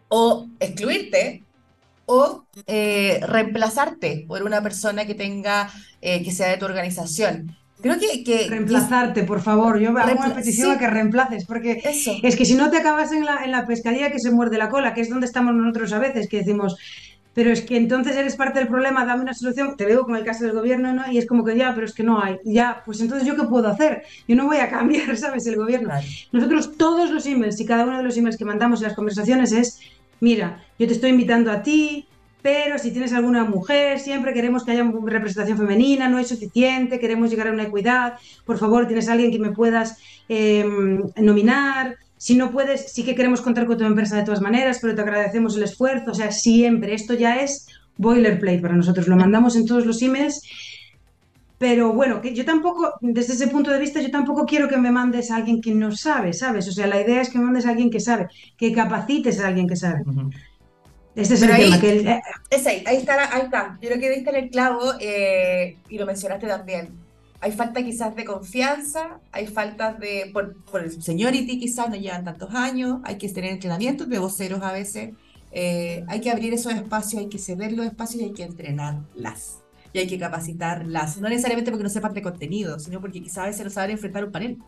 o 0.08 0.46
excluirte, 0.60 1.42
o 2.06 2.46
eh, 2.66 3.20
reemplazarte 3.26 4.24
por 4.26 4.42
una 4.42 4.62
persona 4.62 5.06
que 5.06 5.14
tenga, 5.14 5.70
eh, 6.00 6.22
que 6.22 6.30
sea 6.30 6.48
de 6.48 6.56
tu 6.56 6.64
organización. 6.64 7.56
Creo 7.80 7.98
que... 7.98 8.24
que 8.24 8.48
Reemplazarte, 8.48 9.24
por 9.24 9.42
favor. 9.42 9.78
Yo 9.78 9.90
hago 9.90 10.18
una 10.18 10.34
petición 10.34 10.72
a 10.72 10.78
que 10.78 10.86
reemplaces, 10.86 11.44
porque 11.44 11.82
es 12.22 12.36
que 12.36 12.44
si 12.44 12.54
no 12.54 12.70
te 12.70 12.78
acabas 12.78 13.12
en 13.12 13.24
la, 13.24 13.44
en 13.44 13.50
la 13.50 13.66
pescadilla 13.66 14.10
que 14.10 14.18
se 14.18 14.30
muerde 14.30 14.56
la 14.56 14.70
cola, 14.70 14.94
que 14.94 15.02
es 15.02 15.10
donde 15.10 15.26
estamos 15.26 15.54
nosotros 15.54 15.92
a 15.92 15.98
veces, 15.98 16.28
que 16.28 16.38
decimos, 16.38 16.76
pero 17.36 17.50
es 17.50 17.60
que 17.60 17.76
entonces 17.76 18.16
eres 18.16 18.34
parte 18.34 18.60
del 18.60 18.68
problema, 18.68 19.04
dame 19.04 19.20
una 19.20 19.34
solución, 19.34 19.76
te 19.76 19.84
digo 19.84 20.04
con 20.04 20.16
el 20.16 20.24
caso 20.24 20.44
del 20.44 20.54
gobierno, 20.54 20.94
¿no? 20.94 21.12
Y 21.12 21.18
es 21.18 21.26
como 21.26 21.44
que 21.44 21.54
ya, 21.54 21.74
pero 21.74 21.86
es 21.86 21.92
que 21.92 22.02
no 22.02 22.18
hay, 22.18 22.38
ya, 22.46 22.82
pues 22.86 22.98
entonces 23.02 23.28
yo 23.28 23.36
qué 23.36 23.42
puedo 23.42 23.68
hacer? 23.68 24.04
Yo 24.26 24.36
no 24.36 24.46
voy 24.46 24.56
a 24.56 24.70
cambiar, 24.70 25.14
¿sabes? 25.18 25.46
El 25.46 25.56
gobierno. 25.56 25.92
Nosotros 26.32 26.78
todos 26.78 27.10
los 27.10 27.26
emails 27.26 27.60
y 27.60 27.66
cada 27.66 27.84
uno 27.84 27.98
de 27.98 28.04
los 28.04 28.16
emails 28.16 28.38
que 28.38 28.46
mandamos 28.46 28.80
en 28.80 28.88
las 28.88 28.96
conversaciones 28.96 29.52
es, 29.52 29.80
mira, 30.20 30.64
yo 30.78 30.86
te 30.86 30.92
estoy 30.92 31.10
invitando 31.10 31.50
a 31.50 31.62
ti, 31.62 32.06
pero 32.42 32.78
si 32.78 32.92
tienes 32.92 33.12
alguna 33.12 33.44
mujer, 33.44 33.98
siempre 33.98 34.32
queremos 34.32 34.64
que 34.64 34.70
haya 34.70 34.88
representación 35.04 35.58
femenina, 35.58 36.08
no 36.08 36.18
es 36.18 36.28
suficiente, 36.28 37.00
queremos 37.00 37.30
llegar 37.30 37.48
a 37.48 37.52
una 37.52 37.64
equidad, 37.64 38.14
por 38.44 38.58
favor, 38.58 38.86
tienes 38.86 39.08
alguien 39.08 39.32
que 39.32 39.38
me 39.38 39.50
puedas 39.50 39.98
em, 40.28 41.02
nominar, 41.16 41.96
si 42.18 42.36
no 42.36 42.50
puedes, 42.50 42.92
sí 42.92 43.04
que 43.04 43.14
queremos 43.14 43.40
contar 43.40 43.66
con 43.66 43.76
tu 43.76 43.84
empresa 43.84 44.16
de 44.16 44.24
todas 44.24 44.40
maneras, 44.40 44.78
pero 44.80 44.94
te 44.94 45.02
agradecemos 45.02 45.56
el 45.56 45.64
esfuerzo, 45.64 46.12
o 46.12 46.14
sea, 46.14 46.30
siempre, 46.30 46.94
esto 46.94 47.14
ya 47.14 47.36
es 47.36 47.66
boilerplate 47.96 48.60
para 48.60 48.76
nosotros, 48.76 49.08
lo 49.08 49.16
mandamos 49.16 49.56
en 49.56 49.66
todos 49.66 49.84
los 49.84 50.00
emails. 50.02 50.42
Pero 51.58 51.92
bueno, 51.92 52.20
que 52.20 52.34
yo 52.34 52.44
tampoco, 52.44 52.94
desde 53.00 53.32
ese 53.32 53.48
punto 53.48 53.70
de 53.70 53.78
vista, 53.78 54.00
yo 54.00 54.10
tampoco 54.10 54.44
quiero 54.44 54.68
que 54.68 54.76
me 54.76 54.90
mandes 54.90 55.30
a 55.30 55.36
alguien 55.36 55.62
que 55.62 55.72
no 55.72 55.90
sabe, 55.90 56.34
¿sabes? 56.34 56.68
O 56.68 56.72
sea, 56.72 56.86
la 56.86 57.00
idea 57.00 57.22
es 57.22 57.30
que 57.30 57.38
me 57.38 57.44
mandes 57.44 57.64
a 57.64 57.70
alguien 57.70 57.90
que 57.90 58.00
sabe, 58.00 58.28
que 58.58 58.72
capacites 58.72 59.40
a 59.40 59.48
alguien 59.48 59.66
que 59.66 59.76
sabe. 59.76 60.02
Este 61.14 61.32
es 61.32 61.42
el 61.42 61.50
ahí, 61.50 61.64
tema. 61.64 61.80
Que 61.80 62.00
eh, 62.00 62.22
Es 62.50 62.66
ahí, 62.66 62.84
ahí 62.86 62.96
está, 62.98 63.34
ahí 63.34 63.42
está. 63.42 63.78
Yo 63.80 63.88
creo 63.88 64.00
que 64.00 64.10
diste 64.10 64.30
en 64.30 64.36
el 64.36 64.50
clavo 64.50 64.92
eh, 65.00 65.78
y 65.88 65.96
lo 65.96 66.04
mencionaste 66.04 66.46
también. 66.46 66.90
Hay 67.40 67.52
falta 67.52 67.82
quizás 67.82 68.14
de 68.14 68.24
confianza, 68.24 69.20
hay 69.32 69.46
faltas 69.46 69.98
de, 69.98 70.30
por, 70.32 70.62
por 70.64 70.82
el 70.82 71.02
seniority 71.02 71.58
quizás 71.58 71.88
no 71.88 71.96
llevan 71.96 72.24
tantos 72.24 72.54
años, 72.54 73.00
hay 73.04 73.16
que 73.16 73.28
tener 73.28 73.52
entrenamientos 73.52 74.08
de 74.08 74.18
voceros 74.18 74.62
a 74.62 74.72
veces, 74.72 75.14
eh, 75.52 76.04
hay 76.08 76.20
que 76.20 76.30
abrir 76.30 76.54
esos 76.54 76.72
espacios, 76.72 77.22
hay 77.22 77.28
que 77.28 77.38
ceder 77.38 77.72
los 77.72 77.86
espacios 77.86 78.22
y 78.22 78.24
hay 78.26 78.32
que 78.32 78.42
entrenarlas. 78.42 79.62
Y 79.96 79.98
hay 79.98 80.06
que 80.06 80.18
capacitarlas, 80.18 81.16
no 81.22 81.30
necesariamente 81.30 81.70
porque 81.70 81.84
no 81.84 81.88
sepan 81.88 82.12
de 82.12 82.20
contenido, 82.20 82.78
sino 82.78 83.00
porque 83.00 83.22
quizás 83.22 83.38
a 83.38 83.46
veces 83.46 83.64
no 83.64 83.70
saben 83.70 83.92
enfrentar 83.92 84.26
un 84.26 84.30
panel 84.30 84.58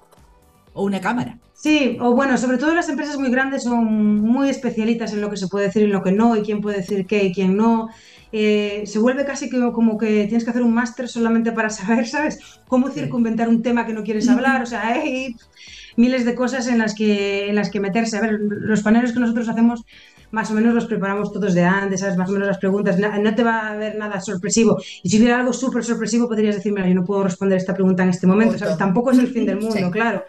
o 0.72 0.84
una 0.84 1.02
cámara. 1.02 1.38
Sí, 1.52 1.98
o 2.00 2.14
bueno, 2.14 2.38
sobre 2.38 2.56
todo 2.56 2.74
las 2.74 2.88
empresas 2.88 3.18
muy 3.18 3.30
grandes 3.30 3.64
son 3.64 4.22
muy 4.22 4.48
especialitas 4.48 5.12
en 5.12 5.20
lo 5.20 5.28
que 5.28 5.36
se 5.36 5.46
puede 5.48 5.66
decir 5.66 5.82
y 5.82 5.84
en 5.84 5.92
lo 5.92 6.02
que 6.02 6.12
no, 6.12 6.34
y 6.34 6.40
quién 6.40 6.62
puede 6.62 6.78
decir 6.78 7.04
qué 7.04 7.24
y 7.24 7.34
quién 7.34 7.58
no. 7.58 7.90
Eh, 8.32 8.84
se 8.86 8.98
vuelve 8.98 9.26
casi 9.26 9.50
que, 9.50 9.60
como 9.72 9.98
que 9.98 10.24
tienes 10.24 10.44
que 10.44 10.50
hacer 10.50 10.62
un 10.62 10.72
máster 10.72 11.08
solamente 11.08 11.52
para 11.52 11.68
saber, 11.68 12.06
¿sabes? 12.08 12.38
Cómo 12.66 12.88
circunventar 12.88 13.50
un 13.50 13.62
tema 13.62 13.84
que 13.84 13.92
no 13.92 14.04
quieres 14.04 14.30
hablar. 14.30 14.62
O 14.62 14.66
sea, 14.66 14.88
hay 14.88 15.36
miles 15.96 16.24
de 16.24 16.34
cosas 16.34 16.68
en 16.68 16.78
las 16.78 16.94
que, 16.94 17.50
en 17.50 17.54
las 17.54 17.68
que 17.68 17.80
meterse. 17.80 18.16
A 18.16 18.22
ver, 18.22 18.38
los 18.40 18.82
paneles 18.82 19.12
que 19.12 19.20
nosotros 19.20 19.46
hacemos 19.50 19.84
más 20.30 20.50
o 20.50 20.54
menos 20.54 20.74
los 20.74 20.86
preparamos 20.86 21.32
todos 21.32 21.54
de 21.54 21.64
antes, 21.64 22.00
¿sabes? 22.00 22.16
Más 22.16 22.28
o 22.28 22.32
menos 22.32 22.48
las 22.48 22.58
preguntas, 22.58 22.98
no, 22.98 23.34
te 23.34 23.42
va 23.42 23.60
a 23.60 23.72
haber 23.72 23.96
nada 23.96 24.20
sorpresivo. 24.20 24.78
Y 25.02 25.08
si 25.08 25.18
hubiera 25.18 25.38
algo 25.38 25.52
súper 25.52 25.84
sorpresivo, 25.84 26.28
podrías 26.28 26.56
decirme, 26.56 26.86
yo 26.88 26.94
no 26.94 27.04
puedo 27.04 27.24
responder 27.24 27.58
esta 27.58 27.74
pregunta 27.74 28.02
en 28.02 28.10
este 28.10 28.26
momento, 28.26 28.58
¿sabes? 28.58 28.76
Tampoco 28.76 29.10
es 29.10 29.18
el 29.18 29.28
fin 29.28 29.46
del 29.46 29.56
mundo, 29.60 29.90
claro. 29.90 30.24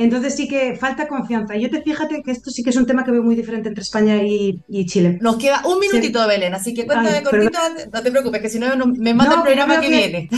Entonces 0.00 0.34
sí 0.34 0.48
que 0.48 0.76
falta 0.76 1.06
confianza. 1.06 1.56
Yo 1.56 1.68
te 1.68 1.82
fíjate 1.82 2.22
que 2.22 2.30
esto 2.30 2.50
sí 2.50 2.62
que 2.62 2.70
es 2.70 2.76
un 2.76 2.86
tema 2.86 3.04
que 3.04 3.10
veo 3.10 3.22
muy 3.22 3.36
diferente 3.36 3.68
entre 3.68 3.82
España 3.82 4.16
y, 4.22 4.86
Chile. 4.86 5.18
Nos 5.20 5.36
queda 5.36 5.60
un 5.66 5.78
minutito, 5.78 6.26
Belén, 6.26 6.54
así 6.54 6.72
que 6.72 6.86
cuéntame 6.86 7.22
cortito, 7.22 7.58
no 7.92 8.02
te 8.02 8.10
preocupes, 8.10 8.40
que 8.40 8.48
si 8.48 8.58
no, 8.58 8.74
me 8.86 9.12
manda 9.12 9.34
el 9.36 9.42
programa 9.42 9.78
que, 9.78 9.88
viene. 9.88 10.30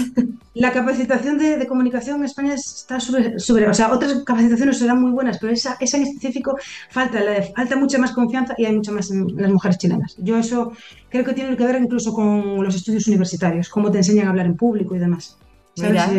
La 0.55 0.73
capacitación 0.73 1.39
de, 1.39 1.65
comunicación 1.69 2.19
en 2.19 2.25
España 2.25 2.55
está 2.55 2.99
sobre, 2.99 3.37
o 3.69 3.75
sea, 3.75 3.93
otras 3.93 4.25
capacitaciones 4.25 4.79
serán 4.79 5.01
muy 5.01 5.13
buenas, 5.13 5.39
pero 5.39 5.53
esa, 5.53 5.77
esa 5.79 5.97
en 5.97 6.03
específico 6.03 6.59
falta, 6.91 7.21
falta 7.55 7.77
mucha 7.77 7.99
más 7.99 8.11
confianza 8.11 8.57
y 8.59 8.65
hay 8.65 8.75
mucha 8.75 8.91
más 8.91 9.13
en 9.13 9.29
las 9.37 9.51
mujeres 9.51 9.79
chilenas. 9.79 10.17
Yo 10.19 10.37
eso 10.39 10.73
creo 11.09 11.25
que 11.25 11.35
tiene 11.35 11.57
que 11.57 11.65
ver 11.65 11.81
incluso 11.81 12.13
con 12.13 12.65
los 12.65 12.75
estudios 12.75 13.07
universitarios, 13.07 13.69
cómo 13.69 13.93
te 13.93 13.99
enseñan 13.99 14.27
a 14.27 14.31
hablar 14.31 14.47
en 14.47 14.57
público 14.57 14.97
y 14.97 14.99
demás. 14.99 15.39
Mira, 15.77 16.11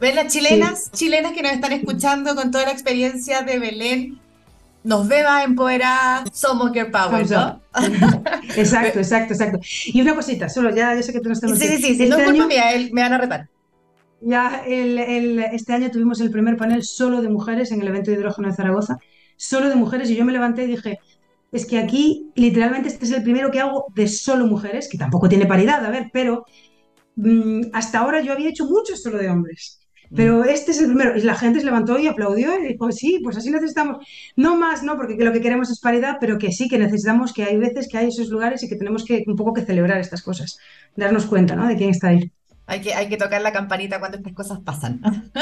¿Ves 0.00 0.14
las 0.14 0.32
chilenas? 0.32 0.90
Chilenas 0.92 1.32
que 1.32 1.42
nos 1.42 1.52
están 1.52 1.72
escuchando 1.72 2.34
con 2.34 2.50
toda 2.50 2.64
la 2.64 2.72
experiencia 2.72 3.42
de 3.42 3.58
Belén. 3.58 4.20
Nos 4.84 5.08
ve 5.08 5.24
más 5.24 5.44
empoderadas, 5.44 6.30
somos 6.32 6.72
Girl 6.72 6.90
Power, 6.90 7.28
¿no? 7.30 7.60
exacto, 8.56 9.00
exacto, 9.00 9.34
exacto. 9.34 9.58
Y 9.86 10.00
una 10.00 10.14
cosita, 10.14 10.48
solo 10.48 10.74
ya, 10.74 10.94
yo 10.94 11.02
sé 11.02 11.12
que 11.12 11.20
tú 11.20 11.28
no 11.28 11.34
estás... 11.34 11.58
Sí, 11.58 11.66
sí, 11.66 11.78
sí, 11.78 11.90
este 11.92 12.06
no 12.06 12.16
es 12.16 12.24
culpa 12.24 12.46
mía, 12.46 12.64
me 12.92 13.02
van 13.02 13.12
a 13.12 13.18
retar. 13.18 13.48
Ya 14.20 14.62
el, 14.66 14.98
el, 14.98 15.38
este 15.40 15.72
año 15.72 15.90
tuvimos 15.90 16.20
el 16.20 16.30
primer 16.30 16.56
panel 16.56 16.84
solo 16.84 17.20
de 17.20 17.28
mujeres 17.28 17.72
en 17.72 17.82
el 17.82 17.88
evento 17.88 18.10
de 18.10 18.18
hidrógeno 18.18 18.48
de 18.48 18.54
Zaragoza, 18.54 18.98
solo 19.36 19.68
de 19.68 19.74
mujeres, 19.74 20.10
y 20.10 20.16
yo 20.16 20.24
me 20.24 20.32
levanté 20.32 20.64
y 20.64 20.68
dije, 20.68 21.00
es 21.52 21.66
que 21.66 21.78
aquí 21.78 22.30
literalmente 22.34 22.88
este 22.88 23.04
es 23.04 23.12
el 23.12 23.22
primero 23.22 23.50
que 23.50 23.60
hago 23.60 23.86
de 23.94 24.06
solo 24.08 24.46
mujeres, 24.46 24.88
que 24.88 24.98
tampoco 24.98 25.28
tiene 25.28 25.46
paridad, 25.46 25.84
a 25.84 25.90
ver, 25.90 26.10
pero 26.12 26.44
mm, 27.16 27.62
hasta 27.72 27.98
ahora 27.98 28.20
yo 28.20 28.32
había 28.32 28.48
hecho 28.48 28.64
muchos 28.64 29.02
solo 29.02 29.18
de 29.18 29.28
hombres. 29.28 29.80
Pero 30.14 30.38
mm. 30.38 30.48
este 30.48 30.70
es 30.72 30.80
el 30.80 30.86
primero. 30.86 31.16
Y 31.16 31.22
la 31.22 31.34
gente 31.34 31.60
se 31.60 31.66
levantó 31.66 31.98
y 31.98 32.06
aplaudió 32.06 32.58
y 32.58 32.68
dijo, 32.68 32.90
sí, 32.92 33.20
pues 33.22 33.36
así 33.36 33.50
necesitamos. 33.50 34.06
No 34.36 34.56
más, 34.56 34.82
no, 34.82 34.96
porque 34.96 35.16
lo 35.22 35.32
que 35.32 35.40
queremos 35.40 35.70
es 35.70 35.80
paridad, 35.80 36.16
pero 36.20 36.38
que 36.38 36.52
sí, 36.52 36.68
que 36.68 36.78
necesitamos, 36.78 37.32
que 37.32 37.44
hay 37.44 37.56
veces 37.56 37.88
que 37.88 37.98
hay 37.98 38.08
esos 38.08 38.28
lugares 38.28 38.62
y 38.62 38.68
que 38.68 38.76
tenemos 38.76 39.04
que 39.04 39.24
un 39.26 39.36
poco 39.36 39.52
que 39.52 39.62
celebrar 39.62 39.98
estas 39.98 40.22
cosas. 40.22 40.58
Darnos 40.96 41.26
cuenta, 41.26 41.56
¿no? 41.56 41.66
De 41.66 41.76
quién 41.76 41.90
está 41.90 42.08
ahí. 42.08 42.32
Hay 42.66 42.82
que, 42.82 42.92
hay 42.92 43.08
que 43.08 43.16
tocar 43.16 43.40
la 43.40 43.52
campanita 43.52 43.98
cuando 43.98 44.18
estas 44.18 44.34
cosas 44.34 44.60
pasan. 44.60 45.00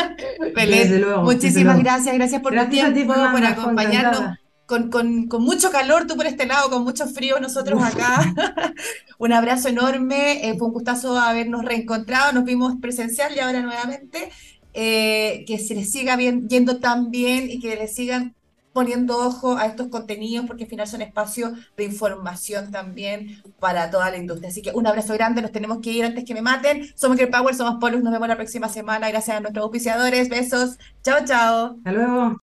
desde 0.55 1.01
luego, 1.01 1.23
muchísimas 1.23 1.79
gracias, 1.81 2.15
gracias 2.15 2.41
por 2.41 2.55
tu 2.55 2.69
tiempo, 2.69 3.15
por 3.15 3.45
acompañarnos 3.45 4.39
con, 4.67 4.91
con, 4.91 5.29
con, 5.29 5.43
mucho 5.43 5.71
calor, 5.71 6.07
tú 6.07 6.17
por 6.17 6.27
este 6.27 6.45
lado, 6.45 6.71
con 6.71 6.85
mucho 6.85 7.07
frío, 7.07 7.41
nosotros 7.41 7.83
acá. 7.83 8.35
un 9.19 9.33
abrazo 9.33 9.69
enorme, 9.69 10.49
eh, 10.49 10.59
fue 10.59 10.67
un 10.67 10.75
gustazo 10.75 11.19
habernos 11.19 11.65
reencontrado, 11.65 12.33
nos 12.33 12.45
vimos 12.45 12.75
presencial 12.81 13.35
y 13.35 13.41
ahora 13.41 13.63
nuevamente. 13.63 14.31
Eh, 14.79 15.45
que 15.47 15.59
se 15.59 15.75
les 15.75 15.91
siga 15.91 16.17
bien, 16.17 16.49
yendo 16.51 16.81
tan 16.81 17.11
bien 17.11 17.51
y 17.51 17.61
que 17.61 17.77
les 17.77 17.95
sigan 17.95 18.35
poniendo 18.75 19.17
ojo 19.17 19.57
a 19.57 19.65
estos 19.65 19.89
contenidos 19.89 20.45
porque 20.47 20.65
al 20.65 20.69
final 20.71 20.87
son 20.87 21.01
espacios 21.01 21.53
de 21.79 21.85
información 21.85 22.71
también 22.71 23.43
para 23.59 23.91
toda 23.91 24.11
la 24.11 24.19
industria. 24.19 24.51
Así 24.51 24.61
que 24.61 24.73
un 24.73 24.87
abrazo 24.87 25.15
grande, 25.15 25.41
nos 25.41 25.51
tenemos 25.53 25.79
que 25.81 25.93
ir 25.93 26.05
antes 26.05 26.27
que 26.27 26.35
me 26.35 26.43
maten. 26.43 26.87
Somos 26.95 27.17
Girl 27.17 27.31
Power, 27.31 27.55
somos 27.55 27.77
Polus, 27.81 28.03
nos 28.03 28.13
vemos 28.13 28.29
la 28.29 28.37
próxima 28.37 28.69
semana. 28.69 29.09
Gracias 29.09 29.39
a 29.39 29.41
nuestros 29.41 29.63
auspiciadores, 29.63 30.29
besos. 30.29 30.77
Chao, 31.03 31.25
chao. 31.25 31.77
Hasta 31.79 31.93
luego. 31.93 32.37